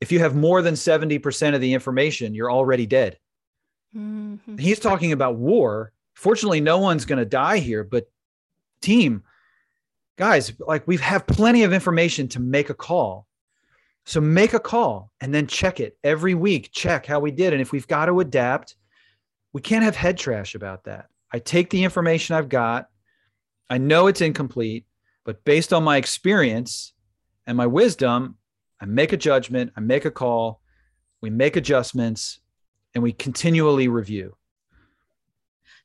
"If 0.00 0.12
you 0.12 0.20
have 0.20 0.36
more 0.36 0.62
than 0.62 0.76
seventy 0.76 1.18
percent 1.18 1.56
of 1.56 1.60
the 1.60 1.74
information, 1.74 2.34
you're 2.34 2.52
already 2.52 2.86
dead." 2.86 3.18
Mm-hmm. 3.96 4.58
He's 4.58 4.78
talking 4.78 5.12
about 5.12 5.36
war. 5.36 5.92
Fortunately, 6.14 6.60
no 6.60 6.78
one's 6.78 7.04
going 7.04 7.18
to 7.18 7.24
die 7.24 7.58
here, 7.58 7.84
but 7.84 8.10
team 8.80 9.22
guys, 10.16 10.52
like 10.60 10.86
we 10.86 10.96
have 10.98 11.26
plenty 11.26 11.62
of 11.64 11.72
information 11.72 12.28
to 12.28 12.40
make 12.40 12.70
a 12.70 12.74
call. 12.74 13.26
So 14.06 14.20
make 14.20 14.52
a 14.52 14.60
call 14.60 15.10
and 15.20 15.34
then 15.34 15.46
check 15.46 15.80
it 15.80 15.96
every 16.04 16.34
week. 16.34 16.70
Check 16.72 17.06
how 17.06 17.20
we 17.20 17.30
did. 17.30 17.52
And 17.52 17.62
if 17.62 17.72
we've 17.72 17.88
got 17.88 18.06
to 18.06 18.20
adapt, 18.20 18.76
we 19.52 19.62
can't 19.62 19.84
have 19.84 19.96
head 19.96 20.18
trash 20.18 20.54
about 20.54 20.84
that. 20.84 21.06
I 21.32 21.38
take 21.38 21.70
the 21.70 21.84
information 21.84 22.36
I've 22.36 22.48
got. 22.48 22.88
I 23.70 23.78
know 23.78 24.06
it's 24.06 24.20
incomplete, 24.20 24.84
but 25.24 25.44
based 25.44 25.72
on 25.72 25.84
my 25.84 25.96
experience 25.96 26.92
and 27.46 27.56
my 27.56 27.66
wisdom, 27.66 28.36
I 28.80 28.84
make 28.84 29.12
a 29.12 29.16
judgment, 29.16 29.72
I 29.76 29.80
make 29.80 30.04
a 30.04 30.10
call, 30.10 30.60
we 31.22 31.30
make 31.30 31.56
adjustments, 31.56 32.40
and 32.94 33.02
we 33.02 33.12
continually 33.12 33.88
review. 33.88 34.36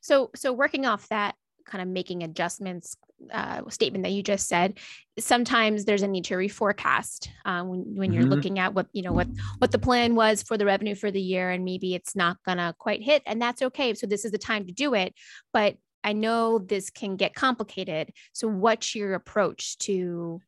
So, 0.00 0.30
so 0.34 0.52
working 0.52 0.86
off 0.86 1.08
that, 1.08 1.34
kind 1.66 1.82
of 1.82 1.88
making 1.88 2.22
adjustments 2.22 2.96
uh, 3.32 3.62
statement 3.68 4.04
that 4.04 4.10
you 4.10 4.22
just 4.22 4.48
said 4.48 4.78
sometimes 5.18 5.84
there's 5.84 6.02
a 6.02 6.08
need 6.08 6.24
to 6.24 6.34
reforecast 6.34 7.28
um, 7.44 7.68
when, 7.68 7.80
when 7.94 8.12
you're 8.12 8.22
mm-hmm. 8.22 8.32
looking 8.32 8.58
at 8.58 8.74
what 8.74 8.86
you 8.92 9.02
know 9.02 9.12
what 9.12 9.28
what 9.58 9.70
the 9.70 9.78
plan 9.78 10.14
was 10.14 10.42
for 10.42 10.56
the 10.56 10.64
revenue 10.64 10.94
for 10.94 11.10
the 11.10 11.20
year 11.20 11.50
and 11.50 11.64
maybe 11.64 11.94
it's 11.94 12.16
not 12.16 12.38
gonna 12.44 12.74
quite 12.78 13.02
hit 13.02 13.22
and 13.26 13.40
that's 13.40 13.62
okay 13.62 13.92
so 13.94 14.06
this 14.06 14.24
is 14.24 14.32
the 14.32 14.38
time 14.38 14.66
to 14.66 14.72
do 14.72 14.94
it 14.94 15.14
but 15.52 15.76
i 16.02 16.12
know 16.12 16.58
this 16.58 16.90
can 16.90 17.16
get 17.16 17.34
complicated 17.34 18.10
so 18.32 18.48
what's 18.48 18.94
your 18.94 19.14
approach 19.14 19.76
to 19.78 20.40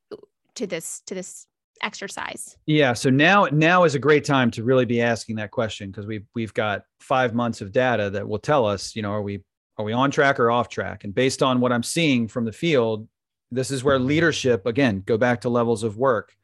to 0.54 0.66
this 0.66 1.02
to 1.06 1.14
this 1.14 1.46
exercise 1.82 2.56
yeah 2.66 2.92
so 2.92 3.10
now 3.10 3.46
now 3.52 3.84
is 3.84 3.94
a 3.94 3.98
great 3.98 4.24
time 4.24 4.50
to 4.50 4.62
really 4.62 4.84
be 4.84 5.02
asking 5.02 5.36
that 5.36 5.50
question 5.50 5.90
because 5.90 6.06
we've 6.06 6.26
we've 6.34 6.54
got 6.54 6.84
five 7.00 7.34
months 7.34 7.60
of 7.60 7.72
data 7.72 8.10
that 8.10 8.26
will 8.26 8.38
tell 8.38 8.64
us 8.66 8.94
you 8.94 9.02
know 9.02 9.10
are 9.10 9.22
we 9.22 9.42
are 9.78 9.84
we 9.84 9.92
on 9.92 10.10
track 10.10 10.38
or 10.38 10.50
off 10.50 10.68
track? 10.68 11.04
And 11.04 11.14
based 11.14 11.42
on 11.42 11.60
what 11.60 11.72
I'm 11.72 11.82
seeing 11.82 12.28
from 12.28 12.44
the 12.44 12.52
field, 12.52 13.08
this 13.50 13.70
is 13.70 13.82
where 13.82 13.98
leadership, 13.98 14.66
again, 14.66 15.02
go 15.04 15.16
back 15.16 15.42
to 15.42 15.48
levels 15.48 15.82
of 15.82 15.96
work. 15.96 16.34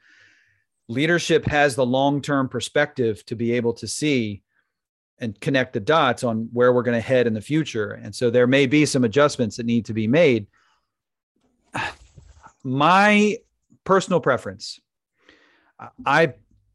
Leadership 0.88 1.44
has 1.46 1.74
the 1.74 1.86
long 1.86 2.22
term 2.22 2.48
perspective 2.48 3.24
to 3.26 3.36
be 3.36 3.52
able 3.52 3.74
to 3.74 3.86
see 3.86 4.42
and 5.18 5.38
connect 5.40 5.72
the 5.72 5.80
dots 5.80 6.24
on 6.24 6.48
where 6.52 6.72
we're 6.72 6.82
going 6.82 6.96
to 6.96 7.06
head 7.06 7.26
in 7.26 7.34
the 7.34 7.40
future. 7.40 7.92
And 7.92 8.14
so 8.14 8.30
there 8.30 8.46
may 8.46 8.66
be 8.66 8.86
some 8.86 9.04
adjustments 9.04 9.56
that 9.56 9.66
need 9.66 9.86
to 9.86 9.94
be 9.94 10.06
made. 10.06 10.46
My 12.64 13.36
personal 13.84 14.20
preference, 14.20 14.80
I 16.04 16.34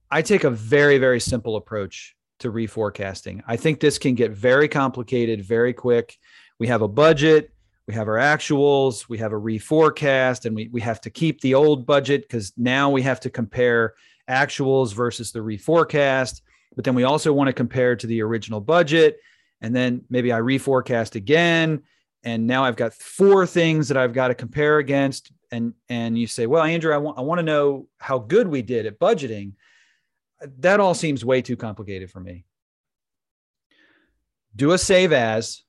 I 0.09 0.21
take 0.21 0.43
a 0.43 0.49
very 0.49 0.97
very 0.97 1.19
simple 1.19 1.55
approach 1.55 2.15
to 2.39 2.51
reforecasting. 2.51 3.41
I 3.47 3.55
think 3.55 3.79
this 3.79 3.97
can 3.97 4.15
get 4.15 4.31
very 4.31 4.67
complicated 4.67 5.43
very 5.43 5.73
quick 5.73 6.17
we 6.59 6.67
have 6.67 6.81
a 6.81 6.87
budget, 6.87 7.51
we 7.87 7.93
have 7.93 8.07
our 8.07 8.15
actuals, 8.15 9.09
we 9.09 9.17
have 9.17 9.33
a 9.33 9.39
reforecast, 9.39 10.45
and 10.45 10.55
we, 10.55 10.69
we 10.71 10.81
have 10.81 11.01
to 11.01 11.09
keep 11.09 11.41
the 11.41 11.55
old 11.55 11.85
budget 11.85 12.21
because 12.21 12.53
now 12.55 12.89
we 12.89 13.01
have 13.01 13.19
to 13.19 13.29
compare 13.29 13.95
actuals 14.29 14.93
versus 14.93 15.31
the 15.31 15.39
reforecast. 15.39 16.41
But 16.75 16.85
then 16.85 16.95
we 16.95 17.03
also 17.03 17.33
want 17.33 17.47
to 17.47 17.53
compare 17.53 17.95
to 17.97 18.07
the 18.07 18.21
original 18.21 18.61
budget. 18.61 19.19
And 19.61 19.75
then 19.75 20.05
maybe 20.09 20.31
I 20.31 20.39
reforecast 20.39 21.15
again. 21.15 21.83
And 22.23 22.47
now 22.47 22.63
I've 22.63 22.75
got 22.75 22.93
four 22.93 23.45
things 23.45 23.89
that 23.89 23.97
I've 23.97 24.13
got 24.13 24.29
to 24.29 24.35
compare 24.35 24.77
against. 24.77 25.31
And 25.51 25.73
and 25.89 26.17
you 26.17 26.27
say, 26.27 26.47
well, 26.47 26.63
Andrew, 26.63 26.93
I 26.93 26.97
want 26.97 27.17
I 27.17 27.21
want 27.21 27.39
to 27.39 27.43
know 27.43 27.87
how 27.97 28.19
good 28.19 28.47
we 28.47 28.61
did 28.61 28.85
at 28.85 28.99
budgeting. 28.99 29.53
That 30.59 30.79
all 30.79 30.93
seems 30.93 31.23
way 31.23 31.41
too 31.41 31.55
complicated 31.55 32.09
for 32.09 32.19
me. 32.19 32.45
Do 34.55 34.71
a 34.71 34.77
save 34.77 35.13
as 35.13 35.63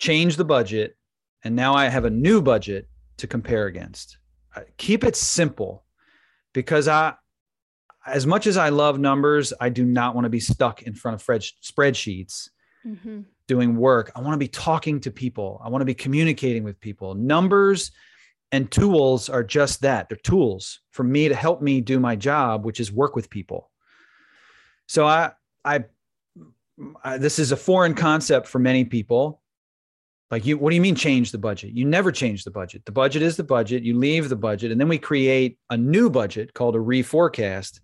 change 0.00 0.36
the 0.36 0.44
budget, 0.44 0.96
and 1.44 1.54
now 1.54 1.74
I 1.74 1.88
have 1.88 2.04
a 2.04 2.10
new 2.10 2.42
budget 2.42 2.88
to 3.18 3.26
compare 3.26 3.66
against. 3.66 4.18
Keep 4.78 5.04
it 5.04 5.14
simple 5.14 5.84
because 6.52 6.88
I, 6.88 7.14
as 8.06 8.26
much 8.26 8.46
as 8.46 8.56
I 8.56 8.70
love 8.70 8.98
numbers, 8.98 9.52
I 9.60 9.68
do 9.68 9.84
not 9.84 10.14
want 10.14 10.24
to 10.24 10.30
be 10.30 10.40
stuck 10.40 10.82
in 10.82 10.94
front 10.94 11.20
of 11.20 11.26
spreadsheets 11.26 12.48
mm-hmm. 12.84 13.20
Doing 13.50 13.74
work. 13.74 14.12
I 14.14 14.20
want 14.20 14.34
to 14.34 14.38
be 14.38 14.46
talking 14.46 15.00
to 15.00 15.10
people. 15.10 15.60
I 15.64 15.68
want 15.70 15.82
to 15.82 15.92
be 15.94 15.94
communicating 16.06 16.62
with 16.62 16.78
people. 16.78 17.16
Numbers 17.16 17.90
and 18.52 18.70
tools 18.70 19.28
are 19.28 19.42
just 19.42 19.80
that. 19.80 20.08
They're 20.08 20.18
tools 20.18 20.78
for 20.92 21.02
me 21.02 21.28
to 21.28 21.34
help 21.34 21.60
me 21.60 21.80
do 21.80 21.98
my 21.98 22.14
job, 22.14 22.64
which 22.64 22.78
is 22.78 22.92
work 22.92 23.16
with 23.16 23.28
people. 23.28 23.68
So 24.86 25.04
I, 25.04 25.32
I, 25.64 25.84
I 27.02 27.18
this 27.18 27.40
is 27.40 27.50
a 27.50 27.56
foreign 27.56 27.94
concept 27.94 28.46
for 28.46 28.60
many 28.60 28.84
people 28.84 29.42
like 30.30 30.46
you, 30.46 30.56
what 30.58 30.70
do 30.70 30.76
you 30.76 30.82
mean 30.82 30.94
change 30.94 31.32
the 31.32 31.38
budget? 31.38 31.72
You 31.72 31.84
never 31.84 32.12
change 32.12 32.44
the 32.44 32.52
budget. 32.52 32.84
The 32.84 32.92
budget 32.92 33.20
is 33.20 33.36
the 33.36 33.42
budget. 33.42 33.82
You 33.82 33.98
leave 33.98 34.28
the 34.28 34.36
budget, 34.36 34.70
and 34.70 34.80
then 34.80 34.88
we 34.88 34.98
create 34.98 35.58
a 35.70 35.76
new 35.76 36.08
budget 36.08 36.54
called 36.54 36.76
a 36.76 36.78
reforecast. 36.78 37.80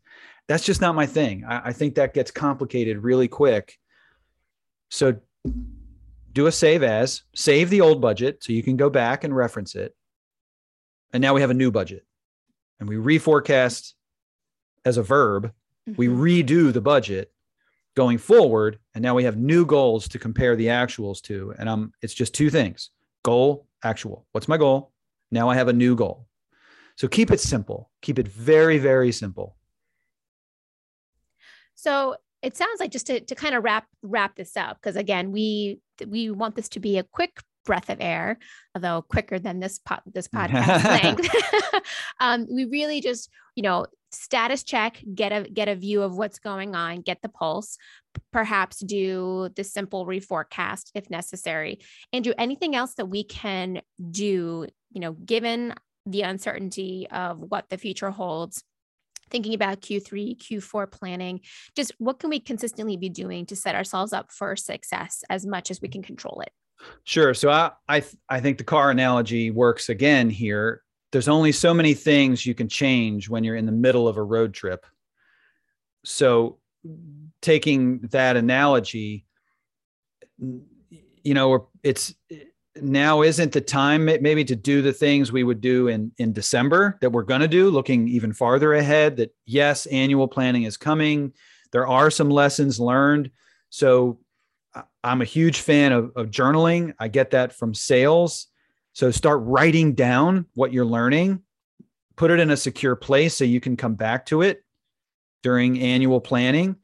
That's 0.46 0.64
just 0.64 0.80
not 0.80 0.94
my 0.94 1.06
thing. 1.06 1.44
I, 1.44 1.70
I 1.70 1.72
think 1.72 1.96
that 1.96 2.14
gets 2.14 2.30
complicated 2.30 2.98
really 2.98 3.26
quick. 3.26 3.76
So 4.90 5.16
do 6.32 6.46
a 6.46 6.52
save 6.52 6.82
as, 6.82 7.22
save 7.34 7.70
the 7.70 7.80
old 7.80 8.00
budget 8.00 8.42
so 8.42 8.52
you 8.52 8.62
can 8.62 8.76
go 8.76 8.90
back 8.90 9.24
and 9.24 9.34
reference 9.34 9.74
it. 9.74 9.94
And 11.12 11.20
now 11.20 11.34
we 11.34 11.40
have 11.40 11.50
a 11.50 11.54
new 11.54 11.70
budget. 11.70 12.04
And 12.78 12.88
we 12.88 12.96
reforecast 12.96 13.94
as 14.84 14.96
a 14.98 15.02
verb. 15.02 15.52
Mm-hmm. 15.88 15.94
We 15.96 16.08
redo 16.08 16.72
the 16.72 16.80
budget 16.80 17.32
going 17.96 18.18
forward 18.18 18.78
and 18.94 19.02
now 19.02 19.14
we 19.14 19.24
have 19.24 19.36
new 19.36 19.64
goals 19.64 20.06
to 20.06 20.18
compare 20.18 20.54
the 20.54 20.66
actuals 20.66 21.20
to 21.22 21.54
and 21.58 21.68
i'm 21.68 21.92
it's 22.02 22.14
just 22.14 22.34
two 22.34 22.50
things 22.50 22.90
goal 23.24 23.66
actual 23.82 24.26
what's 24.32 24.48
my 24.48 24.58
goal 24.58 24.92
now 25.30 25.48
i 25.48 25.54
have 25.54 25.68
a 25.68 25.72
new 25.72 25.96
goal 25.96 26.28
so 26.96 27.08
keep 27.08 27.30
it 27.30 27.40
simple 27.40 27.90
keep 28.02 28.18
it 28.18 28.28
very 28.28 28.78
very 28.78 29.10
simple 29.10 29.56
so 31.74 32.16
it 32.42 32.56
sounds 32.56 32.80
like 32.80 32.90
just 32.90 33.06
to, 33.06 33.20
to 33.20 33.34
kind 33.34 33.54
of 33.54 33.64
wrap 33.64 33.86
wrap 34.02 34.36
this 34.36 34.56
up 34.56 34.78
because 34.80 34.96
again 34.96 35.32
we 35.32 35.80
we 36.06 36.30
want 36.30 36.54
this 36.54 36.68
to 36.70 36.80
be 36.80 36.98
a 36.98 37.02
quick 37.02 37.40
breath 37.66 37.90
of 37.90 37.98
air, 38.00 38.38
although 38.74 39.02
quicker 39.02 39.38
than 39.38 39.60
this 39.60 39.78
pot 39.78 40.02
this 40.06 40.28
podcast 40.28 40.84
length. 41.02 41.84
um, 42.20 42.46
we 42.50 42.64
really 42.64 43.02
just, 43.02 43.28
you 43.54 43.62
know, 43.62 43.86
status 44.12 44.62
check, 44.62 45.02
get 45.14 45.32
a 45.32 45.50
get 45.50 45.68
a 45.68 45.74
view 45.74 46.00
of 46.00 46.16
what's 46.16 46.38
going 46.38 46.74
on, 46.74 47.02
get 47.02 47.20
the 47.20 47.28
pulse, 47.28 47.76
perhaps 48.32 48.78
do 48.78 49.50
the 49.56 49.64
simple 49.64 50.06
reforecast 50.06 50.90
if 50.94 51.10
necessary, 51.10 51.80
and 52.14 52.24
do 52.24 52.32
anything 52.38 52.74
else 52.74 52.94
that 52.94 53.06
we 53.06 53.24
can 53.24 53.82
do, 54.10 54.66
you 54.92 55.00
know, 55.00 55.12
given 55.12 55.74
the 56.06 56.22
uncertainty 56.22 57.08
of 57.10 57.38
what 57.38 57.68
the 57.68 57.76
future 57.76 58.10
holds 58.10 58.62
thinking 59.30 59.54
about 59.54 59.80
Q3, 59.80 60.38
Q4 60.38 60.90
planning, 60.90 61.40
just 61.74 61.92
what 61.98 62.18
can 62.18 62.30
we 62.30 62.40
consistently 62.40 62.96
be 62.96 63.08
doing 63.08 63.46
to 63.46 63.56
set 63.56 63.74
ourselves 63.74 64.12
up 64.12 64.32
for 64.32 64.56
success 64.56 65.22
as 65.28 65.46
much 65.46 65.70
as 65.70 65.80
we 65.80 65.88
can 65.88 66.02
control 66.02 66.40
it? 66.40 66.50
Sure. 67.04 67.34
So 67.34 67.50
I 67.50 67.72
I 67.88 68.04
I 68.28 68.40
think 68.40 68.58
the 68.58 68.64
car 68.64 68.90
analogy 68.90 69.50
works 69.50 69.88
again 69.88 70.30
here. 70.30 70.82
There's 71.12 71.28
only 71.28 71.52
so 71.52 71.72
many 71.72 71.94
things 71.94 72.44
you 72.44 72.54
can 72.54 72.68
change 72.68 73.28
when 73.28 73.44
you're 73.44 73.56
in 73.56 73.66
the 73.66 73.72
middle 73.72 74.06
of 74.08 74.16
a 74.16 74.22
road 74.22 74.52
trip. 74.52 74.84
So 76.04 76.58
taking 77.40 78.00
that 78.10 78.36
analogy, 78.36 79.24
you 80.38 81.34
know, 81.34 81.68
it's 81.82 82.14
now 82.82 83.22
isn't 83.22 83.52
the 83.52 83.60
time 83.60 84.04
maybe 84.04 84.44
to 84.44 84.56
do 84.56 84.82
the 84.82 84.92
things 84.92 85.32
we 85.32 85.44
would 85.44 85.60
do 85.60 85.88
in 85.88 86.12
in 86.18 86.32
December 86.32 86.98
that 87.00 87.10
we're 87.10 87.22
going 87.22 87.40
to 87.40 87.48
do 87.48 87.70
looking 87.70 88.08
even 88.08 88.32
farther 88.32 88.74
ahead 88.74 89.16
that 89.16 89.34
yes 89.44 89.86
annual 89.86 90.28
planning 90.28 90.64
is 90.64 90.76
coming 90.76 91.32
there 91.72 91.86
are 91.86 92.10
some 92.10 92.30
lessons 92.30 92.78
learned 92.78 93.30
so 93.70 94.18
I'm 95.02 95.22
a 95.22 95.26
huge 95.26 95.60
fan 95.60 95.92
of, 95.92 96.12
of 96.16 96.30
journaling. 96.30 96.94
I 96.98 97.08
get 97.08 97.30
that 97.30 97.52
from 97.52 97.74
sales. 97.74 98.48
So 98.92 99.10
start 99.10 99.40
writing 99.42 99.94
down 99.94 100.46
what 100.54 100.72
you're 100.72 100.84
learning, 100.84 101.42
put 102.16 102.30
it 102.30 102.40
in 102.40 102.50
a 102.50 102.56
secure 102.56 102.96
place 102.96 103.34
so 103.34 103.44
you 103.44 103.60
can 103.60 103.76
come 103.76 103.94
back 103.94 104.26
to 104.26 104.42
it 104.42 104.64
during 105.42 105.80
annual 105.80 106.20
planning. 106.20 106.76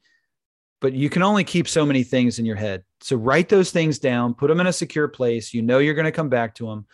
But 0.83 0.91
you 0.91 1.09
can 1.09 1.23
only 1.23 1.45
keep 1.45 1.69
so 1.69 1.85
many 1.85 2.03
things 2.03 2.39
in 2.39 2.45
your 2.45 2.57
head. 2.57 2.83
So 2.99 3.15
write 3.15 3.47
those 3.47 3.71
things 3.71 3.99
down, 3.99 4.33
put 4.33 4.49
them 4.49 4.59
in 4.59 4.67
a 4.67 4.73
secure 4.73 5.07
place. 5.07 5.53
You 5.53 5.61
know 5.61 5.79
you're 5.79 5.93
going 5.93 6.03
to 6.03 6.11
come 6.11 6.27
back 6.27 6.55
to 6.55 6.67
them. 6.67 6.85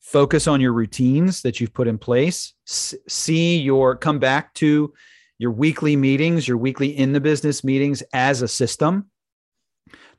focus 0.00 0.46
on 0.46 0.60
your 0.60 0.74
routines 0.74 1.40
that 1.40 1.58
you've 1.58 1.72
put 1.72 1.88
in 1.88 1.96
place. 1.96 2.52
S- 2.68 2.94
see 3.08 3.56
your 3.56 3.96
come 3.96 4.18
back 4.18 4.52
to 4.54 4.92
your 5.38 5.50
weekly 5.50 5.96
meetings 5.96 6.46
your 6.46 6.58
weekly 6.58 6.88
in 6.88 7.12
the 7.14 7.20
business 7.20 7.64
meetings 7.64 8.02
as 8.12 8.42
a 8.42 8.48
system. 8.48 9.10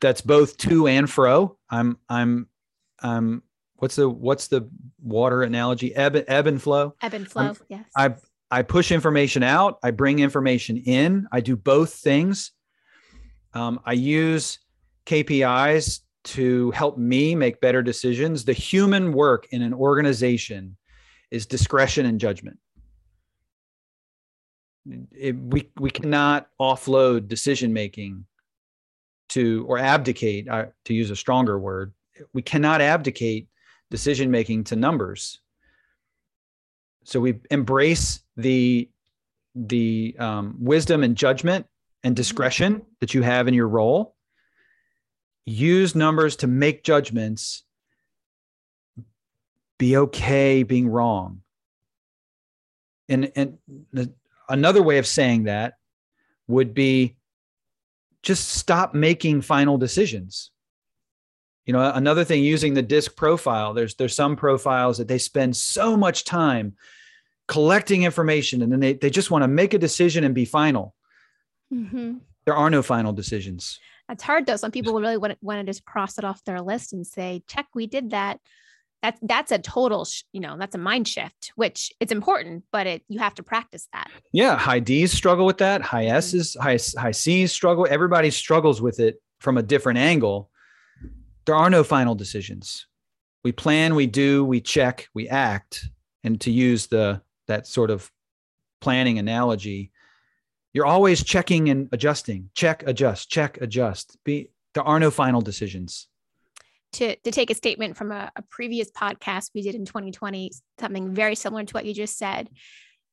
That's 0.02 0.21
both 0.21 0.58
to 0.58 0.88
and 0.88 1.08
fro. 1.08 1.60
I'm 1.69 1.99
i'm 2.10 2.47
i'm 3.04 3.43
what's 3.76 3.95
the 3.95 4.10
what's 4.10 4.47
the 4.47 4.67
water 5.04 5.43
analogy? 5.43 5.93
Ebb, 5.93 6.23
ebb 6.28 6.47
and 6.47 6.60
flow. 6.60 6.95
Ebb 7.04 7.13
and 7.13 7.30
flow 7.30 7.49
I'm, 7.49 7.58
yes. 7.69 7.86
I 7.95 8.15
i 8.49 8.63
push 8.63 8.91
information 8.91 9.43
out. 9.43 9.78
I 9.84 9.91
bring 9.91 10.17
information 10.17 10.78
in. 10.78 11.28
I 11.32 11.41
do 11.41 11.56
both 11.56 11.93
things 11.93 12.53
um, 13.54 13.80
i 13.86 13.94
use 13.94 14.60
kpis 15.06 16.02
to 16.24 16.72
help 16.72 16.98
me 16.98 17.36
make 17.36 17.60
better 17.60 17.82
decisions. 17.82 18.46
The 18.46 18.54
human 18.54 19.13
work 19.13 19.48
in 19.52 19.62
an 19.62 19.74
organization 19.74 20.78
is 21.32 21.46
discretion 21.46 22.06
and 22.06 22.20
judgment. 22.20 22.60
It, 25.12 25.36
we 25.38 25.70
we 25.80 25.89
cannot 25.89 26.48
offload 26.60 27.28
decision 27.28 27.72
making 27.74 28.26
to 29.30 29.66
or 29.68 29.78
abdicate 29.78 30.48
uh, 30.50 30.66
to 30.86 30.94
use 30.94 31.10
a 31.10 31.16
stronger 31.16 31.58
word. 31.58 31.94
We 32.34 32.42
cannot 32.42 32.82
abdicate 32.82 33.48
decision 33.89 34.30
making 34.30 34.66
to 34.66 34.76
numbers. 34.76 35.39
So 37.06 37.20
we 37.20 37.39
embrace 37.50 38.22
the 38.36 38.89
the 39.56 40.16
um, 40.20 40.56
wisdom 40.60 41.04
and 41.04 41.16
judgment 41.16 41.66
and 42.04 42.12
mm-hmm. 42.12 42.16
discretion 42.16 42.82
that 43.00 43.13
you 43.13 43.22
have 43.22 43.48
in 43.48 43.54
your 43.54 43.68
role 43.68 44.16
use 45.46 45.94
numbers 45.96 46.38
to 46.38 46.48
make 46.48 46.84
judgments, 46.84 47.63
be 49.78 49.98
okay 49.98 50.63
being 50.63 50.88
wrong. 50.88 51.42
And, 53.10 53.32
and 53.36 53.58
the, 53.92 54.13
another 54.48 54.82
way 54.82 54.98
of 54.98 55.08
saying 55.08 55.44
that 55.44 55.74
would 56.48 56.74
be 56.74 57.18
just 58.22 58.50
stop 58.50 58.94
making 58.94 59.42
final 59.42 59.78
decisions. 59.78 60.52
You 61.66 61.74
know, 61.74 61.92
another 61.94 62.24
thing 62.24 62.44
using 62.44 62.74
the 62.74 62.82
disc 62.82 63.16
profile, 63.16 63.74
there's 63.74 63.96
there's 63.96 64.16
some 64.16 64.36
profiles 64.36 64.98
that 64.98 65.08
they 65.08 65.18
spend 65.18 65.56
so 65.56 65.96
much 65.96 66.26
time 66.26 66.76
collecting 67.48 68.04
information 68.04 68.62
and 68.62 68.72
then 68.72 68.80
they, 68.80 68.94
they 68.94 69.10
just 69.10 69.32
want 69.32 69.44
to 69.44 69.48
make 69.48 69.74
a 69.74 69.78
decision 69.78 70.24
and 70.24 70.34
be 70.34 70.46
final. 70.46 70.94
Mm-hmm. 71.74 72.18
There 72.46 72.56
are 72.56 72.70
no 72.70 72.84
final 72.84 73.14
decisions. 73.14 73.80
That's 74.08 74.24
hard 74.24 74.46
though. 74.46 74.58
Some 74.58 74.72
people 74.72 75.00
really 75.00 75.18
want, 75.18 75.38
want 75.42 75.60
to 75.60 75.66
just 75.66 75.86
cross 75.86 76.18
it 76.18 76.26
off 76.26 76.44
their 76.44 76.62
list 76.62 76.94
and 76.94 77.08
say, 77.08 77.44
check, 77.48 77.68
we 77.74 77.88
did 77.88 78.12
that. 78.12 78.40
That's 79.02 79.20
that's 79.22 79.52
a 79.52 79.60
total, 79.60 80.06
sh- 80.06 80.24
you 80.32 80.40
know, 80.40 80.56
that's 80.58 80.76
a 80.76 80.78
mind 80.78 81.08
shift, 81.08 81.52
which 81.56 81.92
it's 82.00 82.12
important, 82.12 82.64
but 82.72 82.88
it 82.88 83.04
you 83.10 83.20
have 83.20 83.36
to 83.36 83.44
practice 83.44 83.88
that. 83.92 84.10
Yeah, 84.32 84.58
high 84.58 84.80
D's 84.80 85.12
struggle 85.12 85.46
with 85.46 85.58
that. 85.58 85.82
High 85.82 86.06
mm-hmm. 86.06 86.16
S's, 86.16 86.56
high 86.60 86.80
high 86.98 87.12
C's 87.12 87.52
struggle. 87.52 87.86
Everybody 87.90 88.30
struggles 88.30 88.82
with 88.82 89.00
it 89.00 89.22
from 89.40 89.58
a 89.58 89.64
different 89.64 90.00
angle. 90.00 90.50
There 91.46 91.56
are 91.56 91.70
no 91.70 91.84
final 91.84 92.16
decisions. 92.16 92.88
We 93.44 93.52
plan, 93.52 93.96
we 93.96 94.08
do, 94.08 94.46
we 94.46 94.62
check, 94.62 95.10
we 95.14 95.28
act. 95.28 95.86
And 96.24 96.40
to 96.42 96.52
use 96.52 96.88
the 96.88 97.22
that 97.48 97.68
sort 97.68 97.92
of 97.92 98.10
planning 98.80 99.20
analogy, 99.20 99.92
you're 100.74 100.86
always 100.86 101.24
checking 101.24 101.70
and 101.70 101.90
adjusting. 101.92 102.50
Check 102.54 102.84
adjust 102.86 103.30
check 103.30 103.60
adjust. 103.62 104.18
Be 104.24 104.50
there 104.74 104.84
are 104.84 105.00
no 105.00 105.12
final 105.12 105.42
decisions. 105.42 106.08
To, 106.94 107.16
to 107.16 107.32
take 107.32 107.50
a 107.50 107.56
statement 107.56 107.98
from 107.98 108.12
a, 108.12 108.32
a 108.36 108.44
previous 108.44 108.92
podcast 108.92 109.50
we 109.56 109.64
did 109.64 109.74
in 109.74 109.84
2020 109.84 110.52
something 110.80 111.12
very 111.12 111.34
similar 111.34 111.64
to 111.64 111.74
what 111.74 111.86
you 111.86 111.94
just 111.94 112.20
said 112.20 112.52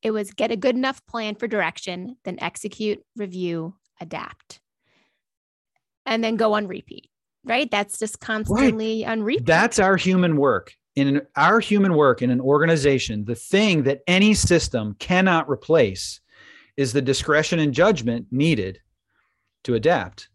it 0.03 0.11
was 0.11 0.29
get 0.29 0.51
a 0.51 0.55
good 0.55 0.75
enough 0.75 1.03
plan 1.07 1.33
for 1.33 1.47
direction 1.47 2.15
then 2.23 2.37
execute 2.41 3.03
review 3.15 3.75
adapt. 3.99 4.59
And 6.05 6.23
then 6.23 6.35
go 6.35 6.53
on 6.53 6.67
repeat 6.67 7.11
right? 7.43 7.69
That's 7.69 7.99
just 7.99 8.19
constantly 8.19 9.03
right. 9.03 9.11
on 9.11 9.23
repeat. 9.23 9.45
That's 9.45 9.79
our 9.79 9.97
human 9.97 10.37
work. 10.37 10.75
In 10.95 11.21
our 11.35 11.59
human 11.59 11.95
work 11.95 12.21
in 12.21 12.29
an 12.31 12.41
organization 12.41 13.23
the 13.23 13.35
thing 13.35 13.83
that 13.83 14.01
any 14.07 14.33
system 14.33 14.95
cannot 14.99 15.49
replace 15.49 16.19
is 16.77 16.93
the 16.93 17.01
discretion 17.01 17.59
and 17.59 17.73
judgment 17.73 18.27
needed 18.31 18.79
to 19.63 19.75
adapt. 19.75 20.29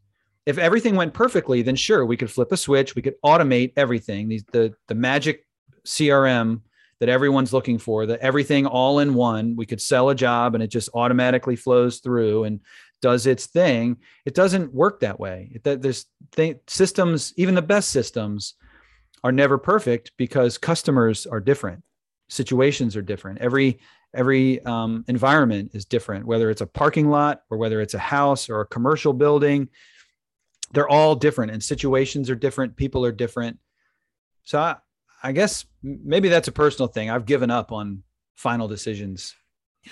If 0.45 0.59
everything 0.59 0.95
went 0.95 1.15
perfectly, 1.15 1.63
then 1.63 1.77
sure, 1.77 2.07
we 2.07 2.17
could 2.17 2.31
flip 2.31 2.53
a 2.53 2.57
switch, 2.57 2.95
we 2.95 3.03
could 3.03 3.21
automate 3.25 3.73
everything. 3.77 4.29
These 4.29 4.45
the 4.53 4.75
magic 4.95 5.47
CRM 5.85 6.61
that 7.01 7.09
everyone's 7.09 7.53
looking 7.53 7.79
for, 7.79 8.07
that 8.07 8.21
everything 8.21 8.67
all 8.67 9.01
in 9.01 9.15
one, 9.15 9.57
we 9.57 9.67
could 9.67 9.81
sell 9.81 10.09
a 10.09 10.15
job 10.15 10.55
and 10.55 10.63
it 10.63 10.69
just 10.69 10.89
automatically 10.95 11.57
flows 11.57 11.99
through 11.99 12.45
and 12.45 12.61
does 13.03 13.27
its 13.27 13.47
thing. 13.47 13.99
It 14.25 14.35
doesn't 14.35 14.73
work 14.73 15.01
that 15.01 15.21
way. 15.21 15.51
It, 15.55 15.83
there's 15.83 16.07
th- 16.35 16.59
systems, 16.67 17.35
even 17.37 17.55
the 17.55 17.63
best 17.63 17.91
systems, 17.91 18.55
are 19.23 19.33
never 19.33 19.59
perfect 19.59 20.13
because 20.17 20.57
customers 20.57 21.27
are 21.27 21.41
different, 21.41 21.83
situations 22.29 22.97
are 22.97 23.03
different. 23.03 23.41
Every 23.41 23.81
every 24.15 24.65
um, 24.65 25.05
environment 25.09 25.71
is 25.75 25.85
different, 25.85 26.27
whether 26.27 26.51
it's 26.51 26.61
a 26.61 26.67
parking 26.67 27.11
lot 27.11 27.43
or 27.51 27.59
whether 27.59 27.81
it's 27.81 27.95
a 27.95 27.99
house 27.99 28.49
or 28.49 28.61
a 28.61 28.67
commercial 28.67 29.13
building. 29.13 29.69
They're 30.73 30.89
all 30.89 31.15
different, 31.15 31.53
and 31.53 31.63
situations 31.63 32.29
are 32.29 32.35
different. 32.35 32.77
People 32.77 33.05
are 33.05 33.13
different. 33.13 33.59
So 34.45 34.59
I, 34.59 34.77
I 35.23 35.33
guess 35.33 35.65
maybe 35.83 36.29
that's 36.29 36.49
a 36.49 36.53
personal 36.53 36.89
thing. 36.89 37.11
I've 37.11 37.27
given 37.27 37.51
up 37.51 37.73
on 37.73 38.03
final 38.37 38.69
decisions. 38.69 39.35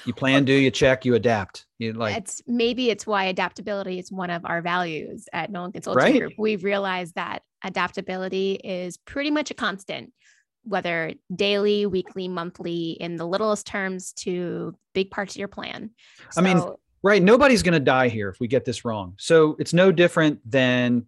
You 0.05 0.13
plan, 0.13 0.45
do 0.45 0.53
you 0.53 0.73
check, 0.73 1.05
you 1.05 1.15
adapt. 1.15 1.67
You 1.79 1.93
like 1.93 2.17
it's 2.17 2.43
maybe 2.49 2.91
it's 2.91 3.07
why 3.07 3.25
adaptability 3.25 4.01
is 4.01 4.11
one 4.11 4.31
of 4.31 4.45
our 4.45 4.61
values 4.61 5.29
at 5.33 5.51
Nolan 5.53 5.71
Consulting 5.71 6.03
right? 6.03 6.21
Group. 6.21 6.33
We've 6.37 6.65
realized 6.65 7.15
that 7.15 7.43
adaptability 7.63 8.55
is 8.65 8.97
pretty 8.97 9.31
much 9.31 9.51
a 9.53 9.55
constant 9.55 10.13
whether 10.65 11.13
daily, 11.35 11.87
weekly, 11.87 12.29
monthly, 12.29 12.93
in 12.93 13.17
the 13.17 13.27
littlest 13.27 13.67
terms 13.67 14.13
to 14.13 14.75
big 14.95 15.11
parts 15.11 15.35
of 15.35 15.39
your 15.39 15.49
plan. 15.49 15.91
So, 16.31 16.41
I 16.41 16.45
mean, 16.45 16.63
right. 17.03 17.23
Nobody's 17.23 17.63
going 17.63 17.75
to 17.75 17.81
die 17.81 18.09
here 18.09 18.29
if 18.29 18.41
we 18.41 18.49
get 18.49 18.65
this 18.65 18.85
wrong. 18.85 19.15
So 19.19 19.57
it's 19.59 19.73
no 19.73 19.93
different 19.93 20.41
than 20.51 21.07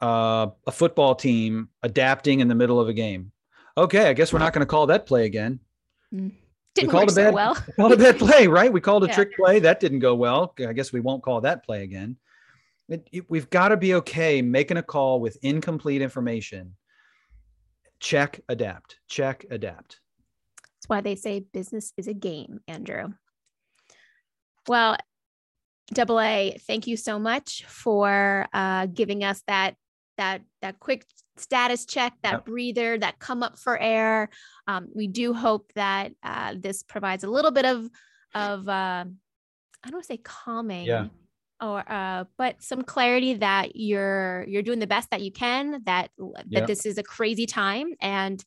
uh, 0.00 0.48
a 0.66 0.72
football 0.72 1.14
team 1.14 1.68
adapting 1.82 2.40
in 2.40 2.48
the 2.48 2.54
middle 2.54 2.80
of 2.80 2.88
a 2.88 2.92
game. 2.92 3.32
Okay, 3.76 4.08
I 4.08 4.12
guess 4.12 4.32
we're 4.32 4.38
not 4.40 4.52
going 4.52 4.60
to 4.60 4.66
call 4.66 4.86
that 4.86 5.06
play 5.06 5.24
again. 5.24 5.60
Mm. 6.12 6.32
Didn't 6.74 6.88
we 6.88 6.92
called 6.92 7.10
a 7.10 7.14
bad, 7.14 7.30
so 7.30 7.34
well. 7.34 7.54
called 7.76 7.92
a 7.92 7.96
bad 7.96 8.18
play, 8.18 8.46
right? 8.46 8.72
We 8.72 8.80
called 8.80 9.04
a 9.04 9.06
yeah. 9.08 9.14
trick 9.14 9.36
play. 9.36 9.58
That 9.58 9.80
didn't 9.80 9.98
go 9.98 10.14
well. 10.14 10.54
I 10.66 10.72
guess 10.72 10.92
we 10.92 11.00
won't 11.00 11.22
call 11.22 11.40
that 11.40 11.64
play 11.64 11.82
again. 11.82 12.16
It, 12.88 13.08
it, 13.12 13.30
we've 13.30 13.50
got 13.50 13.68
to 13.68 13.76
be 13.76 13.94
okay 13.94 14.40
making 14.42 14.76
a 14.76 14.82
call 14.82 15.20
with 15.20 15.36
incomplete 15.42 16.00
information 16.00 16.74
check, 18.00 18.40
adapt, 18.48 18.98
check, 19.08 19.44
adapt. 19.50 20.00
That's 20.56 20.88
why 20.88 21.00
they 21.00 21.16
say 21.16 21.40
business 21.52 21.92
is 21.96 22.08
a 22.08 22.14
game, 22.14 22.60
Andrew. 22.68 23.08
Well, 24.68 24.96
Double 25.92 26.20
A, 26.20 26.58
thank 26.66 26.86
you 26.86 26.96
so 26.96 27.18
much 27.18 27.64
for 27.64 28.46
uh, 28.52 28.86
giving 28.86 29.24
us 29.24 29.42
that 29.46 29.74
that 30.18 30.42
that 30.60 30.80
quick 30.80 31.06
status 31.36 31.86
check, 31.86 32.12
that 32.22 32.32
yep. 32.32 32.44
breather, 32.44 32.98
that 32.98 33.18
come 33.18 33.42
up 33.42 33.58
for 33.58 33.78
air. 33.78 34.28
Um, 34.66 34.88
we 34.94 35.06
do 35.06 35.32
hope 35.32 35.72
that 35.76 36.12
uh, 36.22 36.54
this 36.58 36.82
provides 36.82 37.24
a 37.24 37.30
little 37.30 37.52
bit 37.52 37.64
of 37.64 37.88
of 38.34 38.68
uh, 38.68 39.04
I 39.04 39.84
don't 39.84 39.94
want 39.94 40.04
to 40.04 40.12
say 40.12 40.18
calming, 40.18 40.86
yeah 40.86 41.06
or 41.60 41.84
uh, 41.90 42.24
but 42.36 42.62
some 42.62 42.82
clarity 42.82 43.34
that 43.34 43.76
you're 43.76 44.44
you're 44.48 44.62
doing 44.62 44.78
the 44.78 44.86
best 44.86 45.10
that 45.10 45.20
you 45.20 45.32
can 45.32 45.82
that 45.84 46.10
that 46.50 46.66
this 46.66 46.86
is 46.86 46.98
a 46.98 47.02
crazy 47.02 47.46
time 47.46 47.94
and 48.00 48.44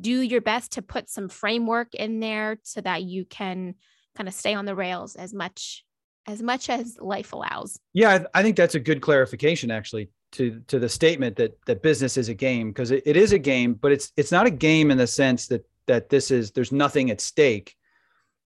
do 0.00 0.20
your 0.20 0.40
best 0.40 0.72
to 0.72 0.82
put 0.82 1.08
some 1.10 1.28
framework 1.28 1.94
in 1.94 2.20
there 2.20 2.58
so 2.62 2.80
that 2.80 3.02
you 3.02 3.24
can 3.24 3.74
kind 4.16 4.28
of 4.28 4.34
stay 4.34 4.54
on 4.54 4.64
the 4.64 4.74
rails 4.74 5.16
as 5.16 5.32
much 5.32 5.84
as 6.26 6.42
much 6.42 6.68
as 6.68 6.96
life 7.00 7.32
allows. 7.32 7.78
Yeah 7.92 8.24
i, 8.34 8.42
think 8.42 8.56
that's 8.56 8.74
a 8.74 8.80
good 8.80 9.00
clarification 9.00 9.70
actually 9.70 10.10
to 10.32 10.60
to 10.68 10.78
the 10.78 10.88
statement 10.88 11.36
that 11.36 11.58
that 11.66 11.82
business 11.82 12.16
is 12.16 12.28
a 12.28 12.34
game 12.34 12.68
because 12.68 12.90
it, 12.90 13.02
it 13.06 13.16
is 13.16 13.32
a 13.32 13.38
game 13.38 13.74
but 13.74 13.92
it's 13.92 14.12
it's 14.16 14.32
not 14.32 14.46
a 14.46 14.50
game 14.50 14.90
in 14.90 14.98
the 14.98 15.06
sense 15.06 15.46
that 15.48 15.64
that 15.86 16.08
this 16.08 16.30
is 16.30 16.52
there's 16.52 16.72
nothing 16.72 17.10
at 17.10 17.20
stake 17.20 17.74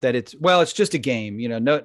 that 0.02 0.14
it's 0.14 0.34
well 0.38 0.60
it's 0.60 0.72
just 0.72 0.94
a 0.94 0.98
game 0.98 1.40
you 1.40 1.48
know 1.48 1.58
no 1.58 1.82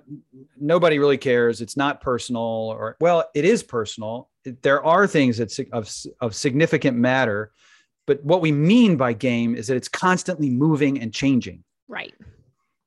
nobody 0.59 0.99
really 0.99 1.17
cares. 1.17 1.61
It's 1.61 1.77
not 1.77 2.01
personal 2.01 2.41
or 2.41 2.97
well 2.99 3.23
it 3.33 3.45
is 3.45 3.63
personal. 3.63 4.29
There 4.61 4.83
are 4.83 5.07
things 5.07 5.37
that's 5.37 5.59
of, 5.71 5.89
of 6.21 6.35
significant 6.35 6.97
matter 6.97 7.51
but 8.07 8.23
what 8.23 8.41
we 8.41 8.51
mean 8.51 8.95
by 8.95 9.13
game 9.13 9.55
is 9.55 9.67
that 9.67 9.75
it's 9.75 9.89
constantly 9.89 10.49
moving 10.49 10.99
and 10.99 11.13
changing. 11.13 11.63
Right. 11.87 12.15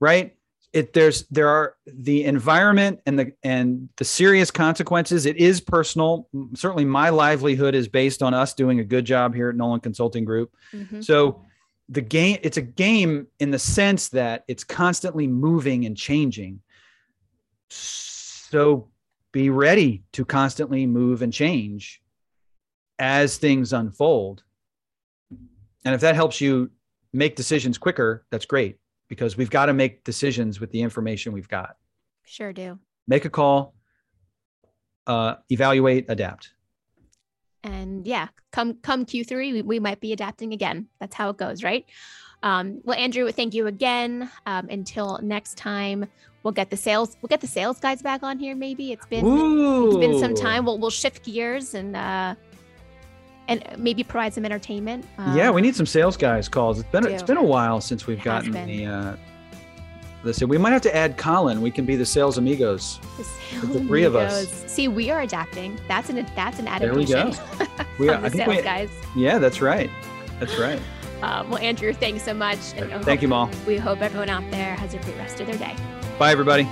Right? 0.00 0.34
It 0.72 0.92
there's 0.92 1.26
there 1.30 1.48
are 1.48 1.74
the 1.84 2.24
environment 2.24 3.00
and 3.04 3.18
the 3.18 3.32
and 3.42 3.88
the 3.96 4.04
serious 4.04 4.50
consequences 4.52 5.26
it 5.26 5.36
is 5.36 5.60
personal. 5.60 6.28
Certainly 6.54 6.84
my 6.84 7.10
livelihood 7.10 7.74
is 7.74 7.88
based 7.88 8.22
on 8.22 8.34
us 8.34 8.54
doing 8.54 8.78
a 8.78 8.84
good 8.84 9.04
job 9.04 9.34
here 9.34 9.50
at 9.50 9.56
nolan 9.56 9.80
consulting 9.80 10.24
group. 10.24 10.54
Mm-hmm. 10.72 11.00
so 11.00 11.44
the 11.90 12.00
game 12.00 12.38
it's 12.42 12.56
a 12.56 12.62
game 12.62 13.26
in 13.40 13.50
the 13.50 13.58
sense 13.58 14.08
that 14.08 14.44
it's 14.46 14.64
constantly 14.64 15.26
moving 15.26 15.84
and 15.84 15.96
changing. 15.96 16.62
So 17.68 18.88
be 19.32 19.50
ready 19.50 20.04
to 20.12 20.24
constantly 20.24 20.86
move 20.86 21.22
and 21.22 21.32
change 21.32 22.00
as 22.98 23.36
things 23.38 23.72
unfold. 23.72 24.44
And 25.84 25.94
if 25.94 26.00
that 26.00 26.14
helps 26.14 26.40
you 26.40 26.70
make 27.12 27.34
decisions 27.34 27.76
quicker 27.76 28.24
that's 28.30 28.46
great 28.46 28.78
because 29.08 29.36
we've 29.36 29.50
got 29.50 29.66
to 29.66 29.72
make 29.72 30.04
decisions 30.04 30.60
with 30.60 30.70
the 30.70 30.80
information 30.80 31.32
we've 31.32 31.48
got. 31.48 31.76
Sure 32.24 32.52
do. 32.52 32.78
make 33.08 33.24
a 33.24 33.30
call 33.30 33.74
uh, 35.08 35.34
evaluate 35.48 36.06
adapt 36.08 36.50
And 37.62 38.06
yeah, 38.06 38.28
come 38.52 38.74
come 38.82 39.04
Q3, 39.04 39.52
we, 39.52 39.62
we 39.62 39.80
might 39.80 40.00
be 40.00 40.12
adapting 40.12 40.52
again. 40.52 40.88
That's 40.98 41.14
how 41.14 41.30
it 41.30 41.36
goes, 41.36 41.62
right? 41.62 41.84
Um, 42.42 42.80
well, 42.84 42.98
Andrew, 42.98 43.30
thank 43.32 43.54
you 43.54 43.66
again. 43.66 44.30
Um, 44.46 44.68
until 44.70 45.18
next 45.22 45.58
time, 45.58 46.06
we'll 46.42 46.52
get 46.52 46.70
the 46.70 46.76
sales 46.76 47.16
we'll 47.20 47.28
get 47.28 47.40
the 47.40 47.46
sales 47.46 47.78
guys 47.78 48.02
back 48.02 48.22
on 48.22 48.38
here. 48.38 48.56
Maybe 48.56 48.92
it's 48.92 49.06
been 49.06 49.24
it's 49.86 49.96
been 49.96 50.18
some 50.18 50.34
time. 50.34 50.64
We'll 50.64 50.78
we'll 50.78 50.90
shift 50.90 51.24
gears 51.24 51.74
and 51.74 51.96
uh, 51.96 52.34
and 53.48 53.64
maybe 53.76 54.02
provide 54.02 54.32
some 54.32 54.44
entertainment. 54.44 55.04
Uh, 55.18 55.34
yeah, 55.36 55.50
we 55.50 55.60
need 55.60 55.76
some 55.76 55.86
sales 55.86 56.16
guys 56.16 56.48
calls. 56.48 56.80
It's 56.80 56.88
been 56.90 57.06
it's 57.06 57.22
been 57.22 57.36
a 57.36 57.42
while 57.42 57.80
since 57.80 58.06
we've 58.06 58.18
It 58.18 58.24
gotten 58.24 58.52
the. 58.52 58.86
Uh, 58.86 59.16
listen, 60.22 60.48
we 60.48 60.58
might 60.58 60.72
have 60.72 60.82
to 60.82 60.94
add 60.96 61.16
Colin. 61.16 61.60
We 61.62 61.70
can 61.70 61.84
be 61.84 61.96
the 61.96 62.06
sales 62.06 62.38
amigos. 62.38 62.98
the, 63.16 63.22
the 63.22 63.24
sales 63.24 63.86
three 63.86 64.04
of 64.04 64.16
us. 64.16 64.48
See, 64.66 64.88
we 64.88 65.10
are 65.10 65.20
adapting. 65.22 65.78
That's 65.88 66.08
an 66.10 66.26
that's 66.36 66.58
an 66.58 66.68
adaptation. 66.68 67.06
There 67.06 67.26
we 67.26 67.30
adaptation. 67.30 67.66
go. 67.76 67.84
We 67.98 68.08
are. 68.08 68.18
the 68.20 68.26
I 68.26 68.30
think 68.30 68.44
sales 68.44 68.56
we, 68.56 68.62
guys. 68.62 68.90
yeah, 69.16 69.38
that's 69.38 69.60
right. 69.60 69.90
That's 70.38 70.56
right. 70.58 70.80
Um, 71.22 71.50
well, 71.50 71.58
Andrew, 71.60 71.92
thanks 71.92 72.22
so 72.22 72.32
much. 72.32 72.56
And 72.76 72.94
I 72.94 72.98
Thank 73.02 73.20
you, 73.20 73.28
hope- 73.28 73.50
Mal. 73.50 73.60
We 73.66 73.76
hope 73.76 74.00
everyone 74.00 74.30
out 74.30 74.50
there 74.50 74.74
has 74.76 74.94
a 74.94 74.98
great 75.00 75.18
rest 75.18 75.38
of 75.38 75.48
their 75.48 75.58
day. 75.58 75.76
Bye, 76.18 76.30
everybody. 76.32 76.64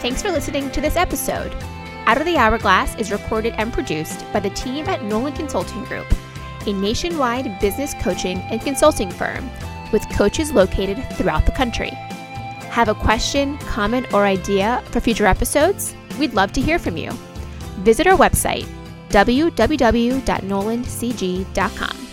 Thanks 0.00 0.22
for 0.22 0.30
listening 0.30 0.70
to 0.72 0.80
this 0.80 0.96
episode. 0.96 1.52
Out 2.06 2.18
of 2.18 2.24
the 2.24 2.36
Hourglass 2.38 2.94
is 2.96 3.10
recorded 3.12 3.54
and 3.58 3.72
produced 3.72 4.24
by 4.32 4.40
the 4.40 4.50
team 4.50 4.88
at 4.88 5.04
Nolan 5.04 5.32
Consulting 5.34 5.84
Group, 5.84 6.06
a 6.66 6.72
nationwide 6.72 7.60
business 7.60 7.94
coaching 8.00 8.38
and 8.50 8.60
consulting 8.60 9.10
firm 9.10 9.48
with 9.92 10.08
coaches 10.10 10.52
located 10.52 11.02
throughout 11.14 11.46
the 11.46 11.52
country. 11.52 11.90
Have 12.70 12.88
a 12.88 12.94
question, 12.94 13.56
comment, 13.58 14.12
or 14.12 14.24
idea 14.24 14.82
for 14.90 15.00
future 15.00 15.26
episodes? 15.26 15.94
We'd 16.18 16.34
love 16.34 16.52
to 16.52 16.60
hear 16.60 16.78
from 16.78 16.96
you. 16.96 17.10
Visit 17.82 18.06
our 18.06 18.16
website, 18.16 18.66
www.nolancg.com. 19.10 22.07